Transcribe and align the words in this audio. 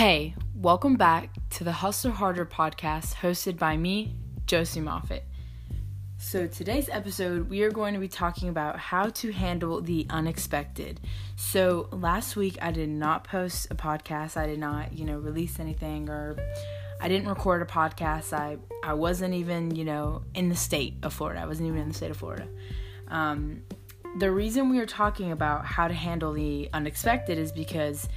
Hey, 0.00 0.34
welcome 0.54 0.94
back 0.94 1.28
to 1.50 1.62
the 1.62 1.72
Hustle 1.72 2.10
Harder 2.10 2.46
podcast 2.46 3.16
hosted 3.16 3.58
by 3.58 3.76
me, 3.76 4.16
Josie 4.46 4.80
Moffatt. 4.80 5.24
So, 6.16 6.46
today's 6.46 6.88
episode, 6.88 7.50
we 7.50 7.60
are 7.64 7.70
going 7.70 7.92
to 7.92 8.00
be 8.00 8.08
talking 8.08 8.48
about 8.48 8.78
how 8.78 9.10
to 9.10 9.30
handle 9.30 9.82
the 9.82 10.06
unexpected. 10.08 11.00
So, 11.36 11.90
last 11.92 12.34
week 12.34 12.56
I 12.62 12.70
did 12.70 12.88
not 12.88 13.24
post 13.24 13.66
a 13.70 13.74
podcast, 13.74 14.38
I 14.38 14.46
did 14.46 14.58
not, 14.58 14.94
you 14.94 15.04
know, 15.04 15.18
release 15.18 15.60
anything 15.60 16.08
or 16.08 16.34
I 16.98 17.06
didn't 17.08 17.28
record 17.28 17.60
a 17.60 17.66
podcast. 17.66 18.32
I, 18.32 18.56
I 18.82 18.94
wasn't 18.94 19.34
even, 19.34 19.76
you 19.76 19.84
know, 19.84 20.22
in 20.34 20.48
the 20.48 20.56
state 20.56 20.94
of 21.02 21.12
Florida. 21.12 21.42
I 21.42 21.44
wasn't 21.44 21.68
even 21.68 21.82
in 21.82 21.88
the 21.88 21.94
state 21.94 22.10
of 22.10 22.16
Florida. 22.16 22.48
Um, 23.08 23.64
the 24.18 24.30
reason 24.30 24.70
we 24.70 24.78
are 24.78 24.86
talking 24.86 25.30
about 25.30 25.66
how 25.66 25.88
to 25.88 25.94
handle 25.94 26.32
the 26.32 26.70
unexpected 26.72 27.36
is 27.36 27.52
because 27.52 28.08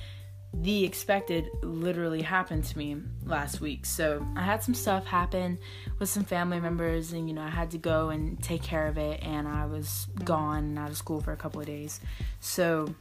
the 0.54 0.86
expected 0.86 1.50
literally 1.62 2.22
happened 2.22 2.64
to 2.66 2.78
me 2.78 2.98
last 3.26 3.60
week. 3.60 3.86
So 3.86 4.26
I 4.36 4.42
had 4.42 4.64
some 4.64 4.76
stuff 4.76 5.06
happen 5.06 5.58
with 6.00 6.10
some 6.10 6.24
family 6.24 6.60
members, 6.60 7.12
and 7.12 7.28
you 7.28 7.34
know, 7.34 7.42
I 7.42 7.50
had 7.50 7.72
to 7.72 7.78
go 7.78 8.10
and 8.10 8.42
take 8.42 8.62
care 8.62 8.88
of 8.88 8.98
it, 8.98 9.22
and 9.24 9.48
I 9.48 9.66
was 9.66 10.08
gone 10.24 10.64
and 10.64 10.80
out 10.80 10.90
of 10.90 10.98
school 10.98 11.22
for 11.22 11.32
a 11.32 11.38
couple 11.38 11.60
of 11.60 11.68
days. 11.68 12.00
So, 12.40 12.94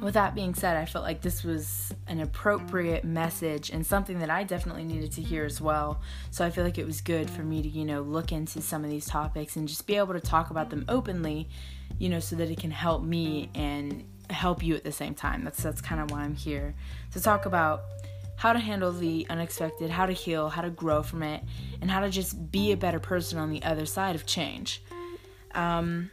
with 0.00 0.14
that 0.14 0.34
being 0.34 0.54
said, 0.54 0.76
I 0.76 0.86
felt 0.86 1.04
like 1.04 1.20
this 1.20 1.44
was 1.44 1.92
an 2.06 2.20
appropriate 2.20 3.04
message 3.04 3.70
and 3.70 3.86
something 3.86 4.18
that 4.20 4.30
I 4.30 4.44
definitely 4.44 4.84
needed 4.84 5.12
to 5.12 5.22
hear 5.22 5.44
as 5.44 5.60
well. 5.60 6.00
So 6.30 6.44
I 6.44 6.50
feel 6.50 6.64
like 6.64 6.78
it 6.78 6.86
was 6.86 7.00
good 7.00 7.28
for 7.28 7.42
me 7.42 7.62
to, 7.62 7.68
you 7.68 7.84
know, 7.84 8.00
look 8.00 8.32
into 8.32 8.62
some 8.62 8.82
of 8.84 8.90
these 8.90 9.06
topics 9.06 9.56
and 9.56 9.68
just 9.68 9.86
be 9.86 9.96
able 9.96 10.14
to 10.14 10.20
talk 10.20 10.50
about 10.50 10.70
them 10.70 10.84
openly, 10.88 11.48
you 11.98 12.08
know, 12.08 12.20
so 12.20 12.36
that 12.36 12.50
it 12.50 12.58
can 12.58 12.70
help 12.70 13.02
me 13.02 13.50
and 13.54 14.04
help 14.30 14.62
you 14.62 14.74
at 14.74 14.84
the 14.84 14.92
same 14.92 15.14
time. 15.14 15.44
That's 15.44 15.62
that's 15.62 15.80
kind 15.80 16.00
of 16.00 16.10
why 16.10 16.20
I'm 16.20 16.34
here 16.34 16.74
to 17.12 17.20
talk 17.20 17.46
about 17.46 17.82
how 18.36 18.54
to 18.54 18.58
handle 18.58 18.92
the 18.92 19.26
unexpected, 19.28 19.90
how 19.90 20.06
to 20.06 20.14
heal, 20.14 20.48
how 20.48 20.62
to 20.62 20.70
grow 20.70 21.02
from 21.02 21.22
it, 21.22 21.42
and 21.82 21.90
how 21.90 22.00
to 22.00 22.08
just 22.08 22.50
be 22.50 22.72
a 22.72 22.76
better 22.76 22.98
person 22.98 23.38
on 23.38 23.50
the 23.50 23.62
other 23.62 23.84
side 23.84 24.14
of 24.14 24.24
change. 24.24 24.82
Um, 25.54 26.10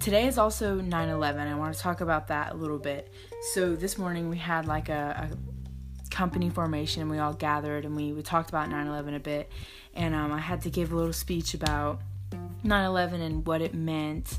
today 0.00 0.26
is 0.26 0.38
also 0.38 0.80
9/11. 0.80 1.46
I 1.46 1.54
want 1.54 1.74
to 1.74 1.80
talk 1.80 2.00
about 2.00 2.28
that 2.28 2.52
a 2.52 2.54
little 2.54 2.78
bit. 2.78 3.12
So 3.54 3.74
this 3.76 3.98
morning 3.98 4.28
we 4.28 4.38
had 4.38 4.66
like 4.66 4.88
a, 4.88 5.30
a 5.30 5.36
company 6.10 6.50
formation. 6.50 7.02
And 7.02 7.10
we 7.10 7.18
all 7.18 7.34
gathered 7.34 7.84
and 7.84 7.94
we, 7.94 8.12
we 8.12 8.22
talked 8.22 8.48
about 8.48 8.68
9/11 8.68 9.16
a 9.16 9.20
bit, 9.20 9.50
and 9.94 10.14
um, 10.14 10.32
I 10.32 10.38
had 10.38 10.62
to 10.62 10.70
give 10.70 10.92
a 10.92 10.96
little 10.96 11.12
speech 11.12 11.54
about 11.54 12.00
9/11 12.64 13.20
and 13.20 13.46
what 13.46 13.62
it 13.62 13.74
meant 13.74 14.38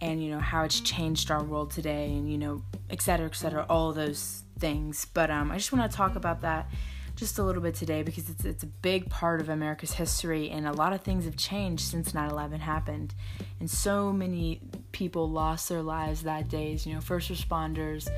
and 0.00 0.22
you 0.22 0.30
know 0.30 0.38
how 0.38 0.62
it's 0.62 0.80
changed 0.80 1.30
our 1.30 1.42
world 1.42 1.70
today 1.70 2.12
and 2.12 2.30
you 2.30 2.38
know 2.38 2.62
et 2.90 3.00
cetera 3.00 3.26
et 3.26 3.34
cetera 3.34 3.64
all 3.68 3.92
those 3.92 4.42
things 4.58 5.06
but 5.14 5.30
um, 5.30 5.50
i 5.50 5.56
just 5.56 5.72
want 5.72 5.90
to 5.90 5.96
talk 5.96 6.16
about 6.16 6.42
that 6.42 6.68
just 7.14 7.38
a 7.38 7.42
little 7.42 7.62
bit 7.62 7.74
today 7.74 8.02
because 8.02 8.28
it's, 8.28 8.44
it's 8.44 8.62
a 8.62 8.66
big 8.66 9.08
part 9.08 9.40
of 9.40 9.48
america's 9.48 9.94
history 9.94 10.50
and 10.50 10.66
a 10.66 10.72
lot 10.72 10.92
of 10.92 11.00
things 11.00 11.24
have 11.24 11.36
changed 11.36 11.84
since 11.84 12.12
9-11 12.12 12.60
happened 12.60 13.14
and 13.60 13.70
so 13.70 14.12
many 14.12 14.60
people 14.92 15.30
lost 15.30 15.68
their 15.68 15.82
lives 15.82 16.22
that 16.22 16.48
day. 16.48 16.76
You 16.84 16.94
know 16.94 17.00
first 17.00 17.30
responders 17.30 18.08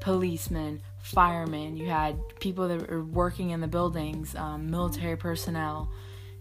policemen 0.00 0.82
firemen. 0.98 1.76
You 1.76 1.88
had 1.88 2.18
people 2.40 2.66
that 2.68 2.90
were 2.90 3.04
working 3.04 3.50
in 3.50 3.60
the 3.60 3.68
buildings 3.68 4.34
um, 4.34 4.70
military 4.70 5.16
personnel. 5.16 5.90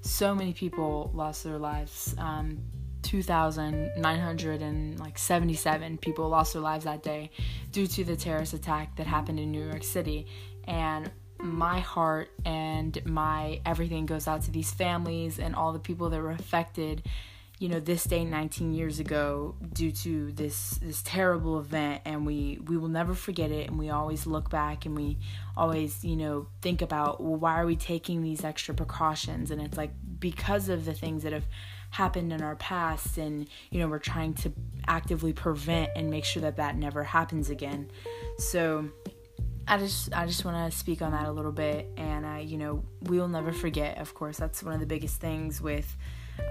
So 0.02 0.36
many 0.36 0.53
people 0.53 1.12
lost 1.14 1.44
their 1.44 1.58
lives. 1.58 2.16
Um, 2.17 2.59
2,977 3.03 5.97
people 6.00 6.28
lost 6.28 6.53
their 6.53 6.62
lives 6.62 6.86
that 6.86 7.03
day 7.03 7.30
due 7.72 7.86
to 7.86 8.03
the 8.03 8.16
terrorist 8.16 8.53
attack 8.53 8.95
that 8.95 9.06
happened 9.06 9.40
in 9.40 9.52
New 9.52 9.64
York 9.64 9.84
City. 9.84 10.25
And 10.67 11.12
my 11.38 11.80
heart 11.80 12.31
and 12.45 13.00
my 13.06 13.62
everything 13.66 14.08
goes 14.08 14.28
out 14.28 14.41
to 14.44 14.52
these 14.52 14.72
families 14.72 15.38
and 15.38 15.56
all 15.56 15.72
the 15.72 15.79
people 15.79 16.09
that 16.09 16.19
were 16.19 16.31
affected 16.31 17.03
you 17.57 17.69
know 17.69 17.79
this 17.79 18.03
day 18.03 18.25
19 18.25 18.73
years 18.73 18.99
ago 18.99 19.55
due 19.71 19.91
to 19.91 20.31
this 20.33 20.71
this 20.81 21.01
terrible 21.03 21.59
event 21.59 22.01
and 22.03 22.25
we 22.25 22.59
we 22.67 22.77
will 22.77 22.89
never 22.89 23.13
forget 23.13 23.49
it 23.49 23.69
and 23.69 23.79
we 23.79 23.89
always 23.89 24.27
look 24.27 24.49
back 24.49 24.85
and 24.85 24.95
we 24.95 25.17
always 25.55 26.03
you 26.03 26.17
know 26.17 26.47
think 26.61 26.81
about 26.81 27.23
well, 27.23 27.38
why 27.38 27.59
are 27.59 27.66
we 27.66 27.75
taking 27.75 28.21
these 28.21 28.43
extra 28.43 28.73
precautions? 28.73 29.51
And 29.51 29.61
it's 29.61 29.77
like 29.77 29.91
because 30.19 30.67
of 30.69 30.85
the 30.85 30.93
things 30.93 31.23
that 31.23 31.31
have 31.31 31.45
happened 31.91 32.33
in 32.33 32.41
our 32.41 32.57
past 32.57 33.17
and 33.17 33.47
you 33.69 33.79
know 33.79 33.87
we're 33.87 33.99
trying 33.99 34.33
to 34.33 34.51
actively 34.87 35.31
prevent 35.31 35.89
and 35.95 36.09
make 36.09 36.25
sure 36.25 36.41
that 36.41 36.57
that 36.57 36.75
never 36.75 37.03
happens 37.03 37.49
again. 37.49 37.89
So 38.37 38.89
I 39.66 39.77
just 39.77 40.13
I 40.13 40.25
just 40.25 40.43
want 40.43 40.72
to 40.72 40.77
speak 40.77 41.01
on 41.01 41.13
that 41.13 41.25
a 41.25 41.31
little 41.31 41.53
bit 41.53 41.89
and 41.95 42.25
I 42.25 42.39
you 42.39 42.57
know 42.57 42.83
we 43.03 43.17
will 43.17 43.29
never 43.29 43.53
forget. 43.53 43.97
Of 43.99 44.13
course 44.13 44.35
that's 44.35 44.61
one 44.61 44.73
of 44.73 44.81
the 44.81 44.85
biggest 44.85 45.22
things 45.22 45.61
with 45.61 45.95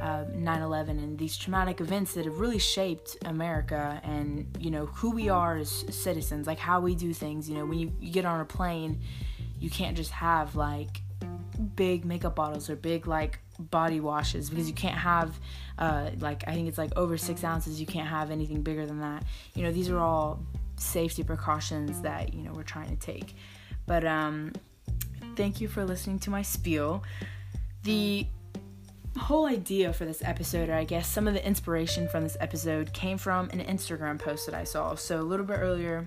uh, 0.01 0.25
9/11 0.35 0.91
and 0.91 1.19
these 1.19 1.37
traumatic 1.37 1.81
events 1.81 2.15
that 2.15 2.25
have 2.25 2.41
really 2.41 2.59
shaped 2.59 3.17
America 3.25 4.01
and 4.05 4.47
you 4.59 4.71
know 4.71 4.87
who 4.87 5.11
we 5.11 5.29
are 5.29 5.57
as 5.57 5.85
citizens 5.91 6.47
like 6.47 6.59
how 6.59 6.81
we 6.81 6.95
do 6.95 7.13
things 7.13 7.49
you 7.49 7.57
know 7.57 7.65
when 7.65 7.79
you, 7.79 7.93
you 8.01 8.13
get 8.13 8.25
on 8.25 8.41
a 8.41 8.45
plane 8.45 9.01
you 9.59 9.71
can't 9.71 9.97
just 9.97 10.11
have 10.11 10.57
like 10.57 11.01
big 11.77 12.05
makeup 12.05 12.35
bottles 12.35 12.69
or 12.69 12.77
big 12.77 13.07
like 13.07 13.39
body 13.59 14.01
washes 14.01 14.51
because 14.51 14.69
you 14.69 14.75
can't 14.75 14.99
have 14.99 15.39
uh, 15.79 16.11
like 16.21 16.45
I 16.47 16.55
think 16.55 16.69
it's 16.69 16.79
like 16.79 16.97
over 16.97 17.17
six 17.17 17.45
ounces. 17.45 17.81
You 17.81 17.87
can't 17.87 18.09
have 18.09 18.31
anything 18.31 18.63
bigger 18.63 18.87
than 18.87 19.01
that. 19.01 19.25
You 19.55 19.63
know, 19.63 19.73
these 19.73 19.89
are 19.91 19.99
all 19.99 20.41
safety 20.77 21.23
precautions 21.23 22.01
that 22.03 22.35
you 22.35 22.43
know 22.43 22.53
we're 22.53 22.63
trying 22.63 22.91
to 22.91 22.97
take. 22.97 23.35
But 23.87 24.05
um, 24.05 24.53
thank 25.37 25.61
you 25.61 25.69
for 25.69 25.85
listening 25.85 26.19
to 26.21 26.31
my 26.31 26.43
spiel. 26.43 27.03
The 27.83 28.27
whole 29.17 29.47
idea 29.47 29.93
for 29.93 30.05
this 30.05 30.23
episode, 30.25 30.69
or 30.69 30.75
I 30.75 30.85
guess 30.85 31.07
some 31.09 31.29
of 31.29 31.35
the 31.35 31.47
inspiration 31.47 32.09
from 32.09 32.23
this 32.23 32.37
episode, 32.41 32.93
came 32.93 33.19
from 33.19 33.49
an 33.51 33.61
Instagram 33.61 34.19
post 34.19 34.47
that 34.47 34.55
I 34.55 34.65
saw. 34.65 34.95
So 34.95 35.21
a 35.21 35.23
little 35.23 35.47
bit 35.47 35.59
earlier, 35.61 36.07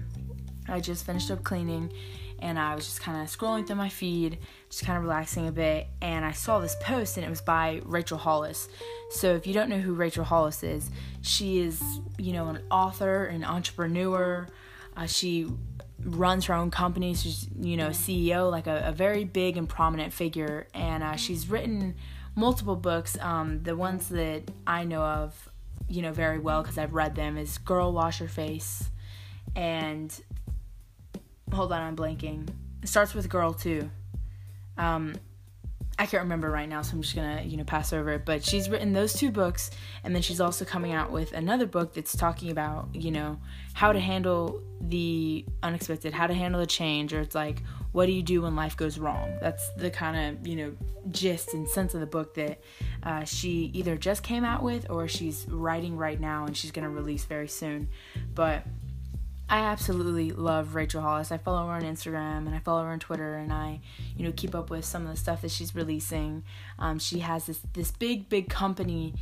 I 0.68 0.80
just 0.80 1.06
finished 1.06 1.32
up 1.32 1.44
cleaning 1.44 1.92
and 2.40 2.60
I 2.60 2.76
was 2.76 2.86
just 2.86 3.02
kind 3.02 3.22
of 3.22 3.28
scrolling 3.28 3.66
through 3.66 3.78
my 3.78 3.90
feed, 3.90 4.38
just 4.70 4.86
kind 4.86 4.98
of 4.98 5.04
relaxing 5.04 5.48
a 5.48 5.52
bit, 5.52 5.88
and 6.02 6.24
I 6.24 6.34
saw 6.34 6.60
this 6.60 6.76
post 6.82 7.18
and 7.18 7.26
it 7.26 7.30
was 7.30 7.42
by 7.42 7.82
Rachel 7.84 8.18
Hollis. 8.18 8.70
So 9.10 9.34
if 9.34 9.48
you 9.48 9.54
don't 9.54 9.70
know 9.70 9.80
who 9.80 9.94
Rachel 9.94 10.24
Hollis 10.24 10.62
is, 10.62 10.92
she 11.22 11.60
is, 11.60 11.82
you 12.18 12.34
know, 12.34 12.48
an 12.50 12.62
author, 12.70 13.26
an 13.26 13.44
entrepreneur. 13.44 14.48
Uh, 14.96 15.08
she 15.08 15.48
runs 16.04 16.46
her 16.46 16.54
own 16.54 16.70
company. 16.70 17.16
She's, 17.16 17.48
you 17.60 17.76
know, 17.76 17.90
CEO, 17.90 18.52
like 18.52 18.68
a, 18.68 18.84
a 18.88 18.92
very 18.92 19.24
big 19.24 19.58
and 19.58 19.68
prominent 19.68 20.14
figure, 20.14 20.68
and 20.74 21.04
uh, 21.04 21.16
she's 21.16 21.50
written 21.50 21.96
multiple 22.38 22.78
books. 22.78 23.18
Um, 23.20 23.64
the 23.64 23.76
ones 23.76 24.08
that 24.10 24.44
I 24.66 24.86
know 24.86 25.02
of, 25.02 25.50
you 25.90 26.02
know, 26.02 26.14
very 26.14 26.40
well 26.40 26.62
because 26.62 26.78
I've 26.78 26.94
read 26.94 27.16
them 27.16 27.38
is 27.38 27.58
Girl 27.58 27.92
Wash 27.92 28.22
Your 28.22 28.30
Face 28.30 28.90
and 29.58 30.18
hold 31.52 31.72
on, 31.72 31.82
I'm 31.82 31.96
blanking. 31.96 32.48
It 32.84 32.90
starts 32.90 33.14
with 33.14 33.28
girl 33.28 33.54
too. 33.54 33.90
Um, 34.78 35.16
I 36.00 36.06
can't 36.06 36.22
remember 36.22 36.52
right 36.52 36.70
now, 36.70 36.84
so 36.84 36.96
I'm 36.96 37.02
just 37.02 37.16
gonna 37.16 37.42
you 37.44 37.58
know 37.58 37.64
pass 37.64 37.92
over 37.92 38.12
it. 38.12 38.26
But 38.26 38.44
she's 38.46 38.70
written 38.70 38.94
those 38.94 39.14
two 39.14 39.32
books, 39.32 39.72
and 40.04 40.14
then 40.14 40.22
she's 40.22 40.40
also 40.40 40.64
coming 40.64 40.92
out 40.92 41.12
with 41.12 41.34
another 41.34 41.66
book 41.66 41.96
that's 41.96 42.16
talking 42.16 42.52
about 42.52 42.90
you 42.94 43.10
know 43.10 43.40
how 43.74 43.92
to 43.92 44.00
handle 44.00 44.62
the 44.80 45.44
unexpected, 45.64 46.14
how 46.14 46.28
to 46.28 46.36
handle 46.36 46.62
the 46.62 46.68
change, 46.68 47.14
or 47.14 47.22
it's 47.22 47.36
like 47.36 47.64
what 47.98 48.06
do 48.06 48.12
you 48.12 48.22
do 48.22 48.44
when 48.44 48.56
life 48.56 48.78
goes 48.78 49.00
wrong. 49.00 49.36
That's 49.42 49.72
the 49.72 49.90
kind 49.90 50.38
of 50.38 50.48
you 50.48 50.56
know 50.56 50.72
gist 51.10 51.56
and 51.56 51.68
sense 51.68 51.96
of 51.96 52.00
the 52.00 52.06
book 52.06 52.36
that 52.36 52.60
uh, 53.02 53.24
she 53.24 53.72
either 53.74 53.98
just 53.98 54.22
came 54.22 54.46
out 54.46 54.62
with 54.62 54.86
or 54.92 55.08
she's 55.08 55.48
writing 55.50 55.98
right 55.98 56.22
now, 56.22 56.46
and 56.46 56.56
she's 56.56 56.70
gonna 56.70 56.92
release 56.92 57.26
very 57.26 57.48
soon. 57.48 57.90
But 58.36 58.68
I 59.50 59.60
absolutely 59.60 60.32
love 60.32 60.76
Rachel 60.76 61.02
Hollis. 61.02 61.32
I 61.32 61.38
follow 61.38 61.66
her 61.68 61.74
on 61.74 61.84
Instagram 61.84 62.48
and 62.48 62.54
I 62.54 62.60
follow 62.60 62.84
her 62.84 62.90
on 62.90 63.00
Twitter, 63.00 63.36
and 63.36 63.54
I, 63.54 63.80
you 64.18 64.26
know, 64.26 64.34
keep 64.36 64.54
up 64.54 64.70
with 64.70 64.84
some 64.84 65.04
of 65.04 65.10
the 65.12 65.16
stuff 65.18 65.42
that 65.42 65.52
she's 65.52 65.74
releasing. 65.74 66.44
Um, 66.78 67.00
she 67.00 67.20
has 67.20 67.46
this 67.46 67.60
this 67.74 67.92
big 67.92 68.28
big 68.28 68.50
company, 68.50 69.14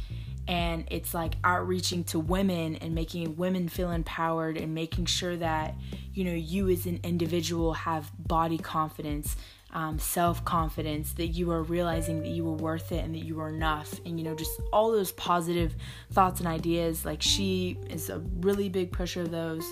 and 0.48 0.86
it's 0.89 1.13
like 1.13 1.36
outreaching 1.44 2.04
to 2.06 2.19
women 2.19 2.75
and 2.77 2.95
making 2.95 3.36
women 3.36 3.69
feel 3.69 3.92
empowered 3.92 4.57
and 4.57 4.74
making 4.74 5.06
sure 5.06 5.38
that 5.38 5.75
you 6.13 6.24
know 6.24 6.33
you 6.33 6.69
as 6.69 6.88
an 6.88 7.01
individual 7.04 7.74
have 7.74 8.12
body 8.18 8.57
confidence 8.57 9.36
um, 9.75 10.00
self 10.00 10.44
confidence, 10.44 11.13
that 11.13 11.27
you 11.27 11.51
are 11.51 11.62
realizing 11.62 12.22
that 12.22 12.30
you 12.30 12.48
are 12.48 12.54
worth 12.54 12.92
it 12.92 13.04
and 13.04 13.13
that 13.13 13.24
you 13.24 13.39
are 13.39 13.50
enough, 13.50 14.00
and 14.06 14.18
you 14.18 14.25
know, 14.25 14.33
just 14.33 14.60
all 14.74 14.92
those 14.92 15.12
positive 15.12 15.75
thoughts 16.12 16.39
and 16.39 16.48
ideas. 16.48 17.06
Like, 17.06 17.22
she 17.22 17.77
is 17.89 18.10
a 18.10 18.19
really 18.39 18.69
big 18.69 18.92
pusher 18.92 19.22
of 19.22 19.31
those. 19.31 19.63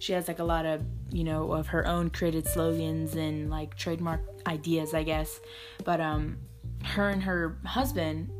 She 0.00 0.12
has 0.12 0.28
like 0.28 0.40
a 0.40 0.44
lot 0.44 0.66
of, 0.66 0.82
you 1.10 1.24
know, 1.24 1.52
of 1.52 1.68
her 1.68 1.86
own 1.86 2.10
created 2.10 2.46
slogans 2.46 3.14
and 3.14 3.48
like 3.48 3.76
trademark 3.76 4.20
ideas, 4.46 4.92
I 4.92 5.04
guess. 5.04 5.40
But, 5.84 6.00
um, 6.00 6.38
her 6.84 7.08
and 7.08 7.22
her 7.22 7.56
husband 7.64 8.30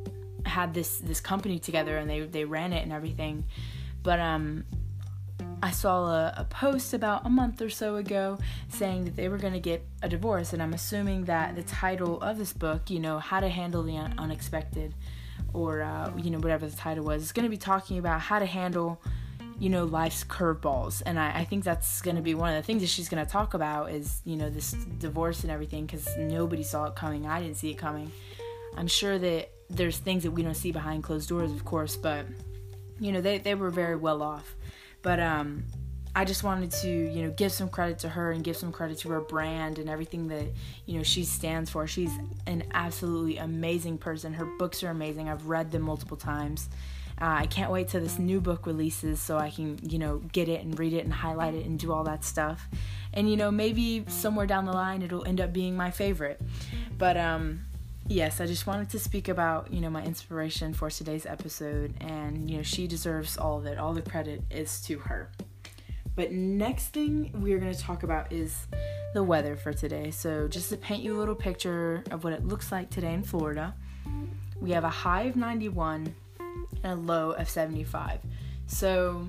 had 0.45 0.75
this 0.75 0.99
this 0.99 1.21
company 1.21 1.61
together 1.61 1.97
and 1.99 2.11
they 2.11 2.21
they 2.23 2.45
ran 2.45 2.73
it 2.73 2.83
and 2.83 2.93
everything 2.93 3.45
but 4.03 4.19
um 4.19 4.65
I 5.63 5.71
saw 5.71 6.07
a, 6.07 6.35
a, 6.39 6.45
post 6.45 6.93
about 6.93 7.25
a 7.25 7.29
month 7.29 7.63
or 7.63 7.71
so 7.71 7.95
ago 7.95 8.37
saying 8.69 9.05
that 9.05 9.15
they 9.15 9.29
were 9.29 9.39
going 9.39 9.53
to 9.53 9.61
get 9.61 9.87
a 10.03 10.09
divorce, 10.09 10.53
and 10.53 10.61
I'm 10.61 10.75
assuming 10.75 11.27
that 11.27 11.55
the 11.55 11.63
title 11.63 12.21
of 12.21 12.37
this 12.37 12.53
book, 12.53 12.91
you 12.91 12.99
know, 12.99 13.21
How 13.21 13.39
to 13.39 13.49
Handle 13.49 13.85
the 13.85 13.97
Un- 13.97 14.15
Unexpected, 14.19 14.93
or, 15.55 15.83
uh, 15.83 16.11
you 16.17 16.31
know, 16.31 16.39
whatever 16.39 16.67
the 16.67 16.77
title 16.77 17.05
was, 17.05 17.23
is 17.23 17.33
going 17.33 17.45
to 17.45 17.51
be 17.51 17.57
talking 17.57 17.99
about 17.99 18.21
how 18.21 18.41
to 18.41 18.47
handle, 18.47 19.01
you 19.61 19.71
know, 19.71 19.85
life's 19.85 20.25
curveballs. 20.25 21.01
And 21.07 21.17
I, 21.17 21.41
I 21.41 21.45
think 21.45 21.63
that's 21.63 22.03
going 22.03 22.17
to 22.17 22.23
be 22.23 22.35
one 22.35 22.51
of 22.51 22.57
the 22.57 22.67
things 22.67 22.83
that 22.83 22.89
she's 22.89 23.09
going 23.09 23.25
to 23.25 23.31
talk 23.31 23.55
about 23.55 23.93
is, 23.93 24.21
you 24.25 24.37
know, 24.37 24.51
this 24.51 24.73
divorce 24.73 25.45
and 25.45 25.53
everything, 25.53 25.87
because 25.87 26.09
nobody 26.17 26.65
saw 26.65 26.87
it 26.87 26.97
coming. 26.97 27.29
I 27.29 27.41
didn't 27.41 27.57
see 27.57 27.71
it 27.71 27.79
coming. 27.79 28.11
I'm 28.77 28.89
sure 28.89 29.17
that 29.17 29.51
there's 29.71 29.99
things 29.99 30.25
that 30.25 30.33
we 30.33 30.43
don't 30.43 30.57
see 30.57 30.73
behind 30.73 31.05
closed 31.05 31.29
doors, 31.29 31.53
of 31.53 31.65
course, 31.65 31.95
but, 31.95 32.27
you 32.99 33.13
know, 33.13 33.21
they, 33.21 33.39
they 33.39 33.55
were 33.55 33.71
very 33.71 33.95
well 33.95 34.23
off 34.23 34.57
but 35.03 35.21
um, 35.21 35.65
I 36.15 36.25
just 36.25 36.45
wanted 36.45 36.71
to, 36.83 36.89
you 36.89 37.23
know, 37.23 37.31
give 37.31 37.53
some 37.53 37.69
credit 37.69 37.99
to 38.01 38.09
her 38.09 38.33
and 38.33 38.45
give 38.45 38.57
some 38.57 38.71
credit 38.71 38.99
to 38.99 39.09
her 39.11 39.21
brand 39.21 39.79
and 39.79 39.89
everything 39.89 40.29
that, 40.29 40.47
you 40.85 40.99
know, 40.99 41.03
she 41.03 41.25
stands 41.25 41.71
for. 41.71 41.87
She's 41.87 42.13
an 42.47 42.65
absolutely 42.75 43.39
amazing 43.39 43.99
person. 43.99 44.35
Her 44.35 44.45
books 44.59 44.83
are 44.83 44.91
amazing. 44.91 45.29
I've 45.29 45.47
read 45.47 45.71
them 45.71 45.83
multiple 45.83 46.17
times. 46.17 46.69
Uh, 47.21 47.37
I 47.39 47.47
can't 47.47 47.71
wait 47.71 47.89
till 47.89 48.01
this 48.01 48.19
new 48.19 48.41
book 48.41 48.67
releases 48.67 49.21
so 49.21 49.39
I 49.39 49.51
can, 49.51 49.79
you 49.83 49.99
know, 49.99 50.19
get 50.33 50.49
it 50.49 50.63
and 50.65 50.79
read 50.79 50.93
it 50.93 51.05
and 51.05 51.13
highlight 51.13 51.55
it 51.55 51.65
and 51.65 51.79
do 51.79 51.93
all 51.93 52.05
that 52.05 52.25
stuff. 52.25 52.69
And, 53.15 53.31
you 53.31 53.37
know, 53.37 53.51
maybe 53.51 54.05
somewhere 54.09 54.47
down 54.47 54.67
the 54.67 54.73
line 54.73 55.03
it'll 55.03 55.25
end 55.25 55.41
up 55.41 55.53
being 55.53 55.77
my 55.77 55.91
favorite. 55.91 56.41
But, 56.99 57.17
um, 57.17 57.61
yes, 58.09 58.41
I 58.41 58.47
just 58.47 58.67
wanted 58.67 58.91
to 58.91 58.99
speak 58.99 59.29
about, 59.29 59.73
you 59.73 59.81
know, 59.81 59.91
my 59.91 60.03
inspiration 60.05 60.73
for 60.73 60.91
today's 60.91 61.27
episode 61.27 61.95
and, 62.01 62.51
you 62.51 62.59
know, 62.59 62.63
she 62.63 62.87
deserves 62.87 63.37
all 63.37 63.59
of 63.59 63.67
it. 63.67 63.79
All 63.79 63.93
the 63.93 64.03
credit 64.03 64.43
is 64.51 64.81
to 64.83 64.99
her. 64.99 65.31
But 66.15 66.33
next 66.33 66.89
thing 66.89 67.31
we're 67.35 67.59
going 67.59 67.73
to 67.73 67.81
talk 67.81 68.03
about 68.03 68.33
is 68.33 68.67
the 69.15 69.23
weather 69.23 69.57
for 69.57 69.73
today. 69.73 70.11
So, 70.11 70.47
just 70.47 70.69
to 70.71 70.77
paint 70.77 71.03
you 71.03 71.17
a 71.17 71.19
little 71.19 71.35
picture 71.35 72.05
of 72.11 72.23
what 72.25 72.35
it 72.35 72.47
looks 72.47 72.71
like 72.71 72.91
today 72.91 73.15
in 73.15 73.23
Florida, 73.23 73.75
we 74.61 74.73
have 74.73 74.85
a 74.85 74.91
high 74.91 75.23
of 75.23 75.37
91 75.37 76.15
and 76.83 76.93
a 76.93 76.95
low 76.95 77.31
of 77.31 77.49
75. 77.49 78.21
So, 78.67 79.27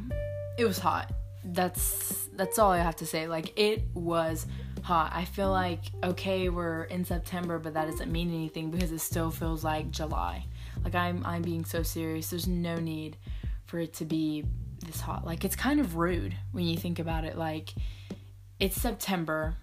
it 0.58 0.66
was 0.66 0.80
hot. 0.80 1.12
That's 1.46 2.28
that's 2.34 2.60
all 2.60 2.72
I 2.72 2.80
have 2.80 2.96
to 2.98 3.06
say. 3.06 3.28
Like 3.28 3.58
it 3.58 3.84
was 3.94 4.46
hot. 4.82 5.12
I 5.14 5.26
feel 5.26 5.52
like 5.52 5.80
okay, 6.04 6.50
we're 6.50 6.84
in 6.84 7.06
September, 7.06 7.60
but 7.60 7.74
that 7.74 7.90
doesn't 7.90 8.12
mean 8.12 8.34
anything 8.34 8.72
because 8.72 8.92
it 8.92 9.00
still 9.00 9.32
feels 9.32 9.64
like 9.64 9.92
July. 9.92 10.46
Like 10.84 10.96
I'm 10.96 11.26
I'm 11.26 11.42
being 11.42 11.66
so 11.66 11.84
serious. 11.84 12.30
There's 12.30 12.48
no 12.48 12.76
need 12.76 13.18
for 13.66 13.80
it 13.80 13.94
to 13.96 14.06
be 14.06 14.46
this 14.86 15.02
hot. 15.02 15.26
Like 15.26 15.44
it's 15.44 15.56
kind 15.56 15.80
of 15.80 15.96
rude 15.96 16.36
when 16.52 16.66
you 16.66 16.78
think 16.78 17.00
about 17.00 17.24
it. 17.26 17.38
Like 17.38 17.74
it's 18.60 18.80
September, 18.80 19.56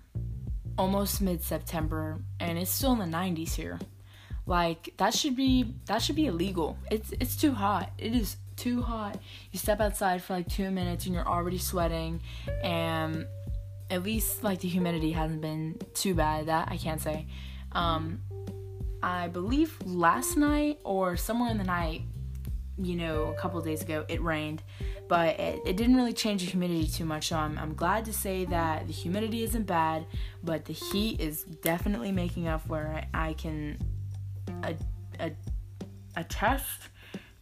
almost 0.76 1.20
mid-September, 1.20 2.20
and 2.38 2.58
it's 2.58 2.70
still 2.70 2.92
in 2.92 2.98
the 2.98 3.16
90s 3.16 3.54
here. 3.54 3.78
Like 4.46 4.94
that 4.96 5.14
should 5.14 5.36
be 5.36 5.74
that 5.86 6.02
should 6.02 6.16
be 6.16 6.26
illegal. 6.26 6.76
It's 6.90 7.12
it's 7.20 7.36
too 7.36 7.52
hot. 7.52 7.92
It 7.98 8.14
is 8.14 8.36
too 8.60 8.82
hot. 8.82 9.18
You 9.52 9.58
step 9.58 9.80
outside 9.80 10.22
for 10.22 10.34
like 10.34 10.48
2 10.48 10.70
minutes 10.70 11.06
and 11.06 11.14
you're 11.14 11.26
already 11.26 11.58
sweating 11.58 12.20
and 12.62 13.26
at 13.90 14.02
least 14.02 14.44
like 14.44 14.60
the 14.60 14.68
humidity 14.68 15.12
hasn't 15.12 15.40
been 15.40 15.76
too 15.94 16.14
bad. 16.14 16.46
That 16.46 16.68
I 16.70 16.76
can't 16.76 17.00
say. 17.00 17.26
Um, 17.72 18.20
I 19.02 19.28
believe 19.28 19.76
last 19.84 20.36
night 20.36 20.78
or 20.84 21.16
somewhere 21.16 21.50
in 21.50 21.58
the 21.58 21.64
night, 21.64 22.02
you 22.78 22.96
know, 22.96 23.24
a 23.24 23.34
couple 23.34 23.60
days 23.60 23.82
ago, 23.82 24.04
it 24.08 24.22
rained, 24.22 24.62
but 25.08 25.40
it, 25.40 25.60
it 25.66 25.76
didn't 25.76 25.96
really 25.96 26.12
change 26.12 26.44
the 26.44 26.50
humidity 26.50 26.86
too 26.86 27.04
much. 27.04 27.28
So 27.28 27.36
I'm, 27.36 27.58
I'm 27.58 27.74
glad 27.74 28.04
to 28.06 28.12
say 28.12 28.44
that 28.46 28.86
the 28.86 28.92
humidity 28.92 29.42
isn't 29.42 29.66
bad, 29.66 30.06
but 30.42 30.64
the 30.64 30.72
heat 30.72 31.20
is 31.20 31.44
definitely 31.44 32.12
making 32.12 32.46
up 32.46 32.66
where 32.68 33.06
I, 33.14 33.28
I 33.28 33.32
can 33.34 33.78
a, 34.62 34.74
a, 35.18 35.32
attest 36.16 36.88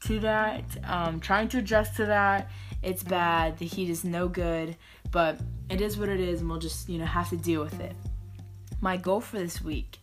to 0.05 0.21
that. 0.21 0.65
Um, 0.85 1.21
trying 1.21 1.49
to 1.49 1.59
adjust 1.59 1.97
to 1.97 2.07
that. 2.07 2.51
It's 2.83 3.03
bad. 3.03 3.59
The 3.59 3.67
heat 3.67 3.91
is 3.91 4.05
no 4.05 4.29
good, 4.29 4.77
but 5.11 5.41
it 5.69 5.81
is 5.81 5.99
what 5.99 6.09
it 6.09 6.21
is, 6.21 6.41
and 6.41 6.49
we'll 6.49 6.61
just, 6.61 6.89
you 6.89 6.99
know, 6.99 7.07
have 7.07 7.29
to 7.31 7.37
deal 7.37 7.63
with 7.63 7.81
it. 7.81 7.95
My 8.81 8.97
goal 8.97 9.21
for 9.21 9.39
this 9.39 9.61
week. 9.61 9.99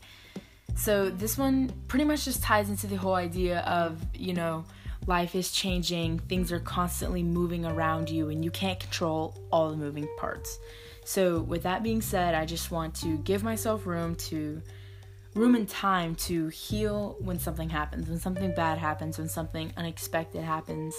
So, 0.75 1.09
this 1.09 1.37
one 1.37 1.71
pretty 1.87 2.03
much 2.03 2.25
just 2.25 2.43
ties 2.43 2.69
into 2.69 2.87
the 2.87 2.97
whole 2.97 3.15
idea 3.15 3.59
of, 3.59 3.97
you 4.13 4.33
know, 4.33 4.65
life 5.07 5.33
is 5.35 5.51
changing, 5.51 6.19
things 6.19 6.51
are 6.51 6.59
constantly 6.59 7.23
moving 7.23 7.65
around 7.65 8.09
you, 8.09 8.29
and 8.29 8.43
you 8.43 8.51
can't 8.51 8.79
control 8.79 9.37
all 9.51 9.69
the 9.69 9.77
moving 9.77 10.07
parts. 10.17 10.59
So, 11.05 11.39
with 11.39 11.63
that 11.63 11.81
being 11.81 12.01
said, 12.01 12.35
I 12.35 12.45
just 12.45 12.71
want 12.71 12.93
to 12.95 13.17
give 13.19 13.41
myself 13.41 13.85
room 13.85 14.15
to 14.15 14.61
room 15.35 15.53
and 15.53 15.67
time 15.67 16.15
to 16.15 16.47
heal 16.47 17.17
when 17.19 17.37
something 17.37 17.69
happens, 17.69 18.07
when 18.07 18.19
something 18.19 18.55
bad 18.55 18.77
happens, 18.77 19.17
when 19.17 19.27
something 19.27 19.71
unexpected 19.75 20.41
happens, 20.41 20.95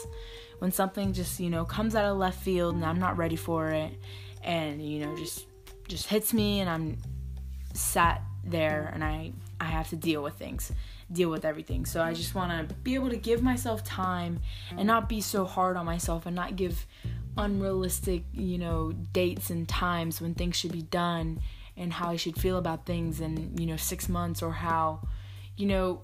when 0.59 0.71
something 0.71 1.15
just, 1.15 1.41
you 1.41 1.49
know, 1.49 1.65
comes 1.65 1.97
out 1.97 2.05
of 2.05 2.19
left 2.19 2.41
field 2.43 2.75
and 2.75 2.85
I'm 2.85 3.01
not 3.01 3.17
ready 3.17 3.37
for 3.37 3.71
it 3.71 3.93
and, 4.45 4.87
you 4.87 5.05
know, 5.05 5.17
just 5.17 5.47
just 5.89 6.09
hits 6.09 6.35
me 6.35 6.61
and 6.61 6.69
I'm 6.69 6.99
sat 7.73 8.23
there 8.45 8.91
and 8.93 9.03
I 9.03 9.33
I 9.59 9.65
have 9.65 9.89
to 9.89 9.97
deal 9.97 10.23
with 10.23 10.35
things, 10.35 10.71
deal 11.11 11.31
with 11.31 11.47
everything. 11.47 11.87
So 11.87 12.03
I 12.03 12.13
just 12.13 12.35
want 12.35 12.69
to 12.69 12.75
be 12.77 12.95
able 12.95 13.09
to 13.09 13.17
give 13.17 13.43
myself 13.43 13.85
time 13.85 14.41
and 14.77 14.87
not 14.87 15.09
be 15.09 15.23
so 15.23 15.47
hard 15.47 15.79
on 15.79 15.87
myself 15.87 16.27
and 16.27 16.37
not 16.37 16.57
give 16.57 16.87
unrealistic, 17.39 18.25
you 18.35 18.59
know, 18.59 18.93
dates 18.93 19.49
and 19.49 19.67
times 19.67 20.21
when 20.21 20.35
things 20.35 20.57
should 20.57 20.73
be 20.73 20.83
done 20.83 21.41
and 21.77 21.93
how 21.93 22.11
I 22.11 22.17
should 22.17 22.39
feel 22.39 22.59
about 22.59 22.87
things 22.87 23.21
in, 23.21 23.57
you 23.59 23.67
know, 23.67 23.77
six 23.77 24.09
months 24.09 24.43
or 24.43 24.53
how, 24.53 25.01
you 25.57 25.67
know, 25.67 26.01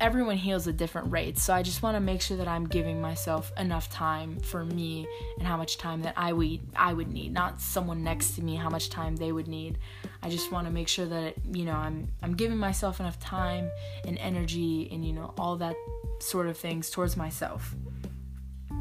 everyone 0.00 0.36
heals 0.36 0.66
at 0.66 0.76
different 0.76 1.12
rates. 1.12 1.42
So 1.42 1.52
I 1.52 1.62
just 1.62 1.82
want 1.82 1.96
to 1.96 2.00
make 2.00 2.22
sure 2.22 2.36
that 2.36 2.48
I'm 2.48 2.66
giving 2.66 3.00
myself 3.00 3.52
enough 3.58 3.90
time 3.90 4.38
for 4.40 4.64
me 4.64 5.06
and 5.38 5.46
how 5.46 5.56
much 5.56 5.76
time 5.76 6.02
that 6.02 6.14
I 6.16 6.32
would 6.32 6.60
I 6.74 6.94
would 6.94 7.12
need, 7.12 7.32
not 7.32 7.60
someone 7.60 8.02
next 8.02 8.32
to 8.36 8.42
me 8.42 8.56
how 8.56 8.70
much 8.70 8.88
time 8.88 9.16
they 9.16 9.32
would 9.32 9.48
need. 9.48 9.78
I 10.22 10.30
just 10.30 10.50
want 10.50 10.66
to 10.66 10.72
make 10.72 10.88
sure 10.88 11.06
that 11.06 11.34
you 11.52 11.64
know 11.64 11.74
I'm 11.74 12.08
I'm 12.22 12.34
giving 12.34 12.56
myself 12.56 13.00
enough 13.00 13.20
time 13.20 13.70
and 14.06 14.16
energy 14.18 14.88
and 14.90 15.04
you 15.04 15.12
know 15.12 15.34
all 15.36 15.56
that 15.56 15.76
sort 16.20 16.46
of 16.46 16.56
things 16.56 16.90
towards 16.90 17.16
myself. 17.16 17.74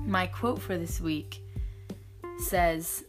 My 0.05 0.27
quote 0.27 0.61
for 0.61 0.77
this 0.77 1.01
week 1.01 1.41
says, 2.37 3.03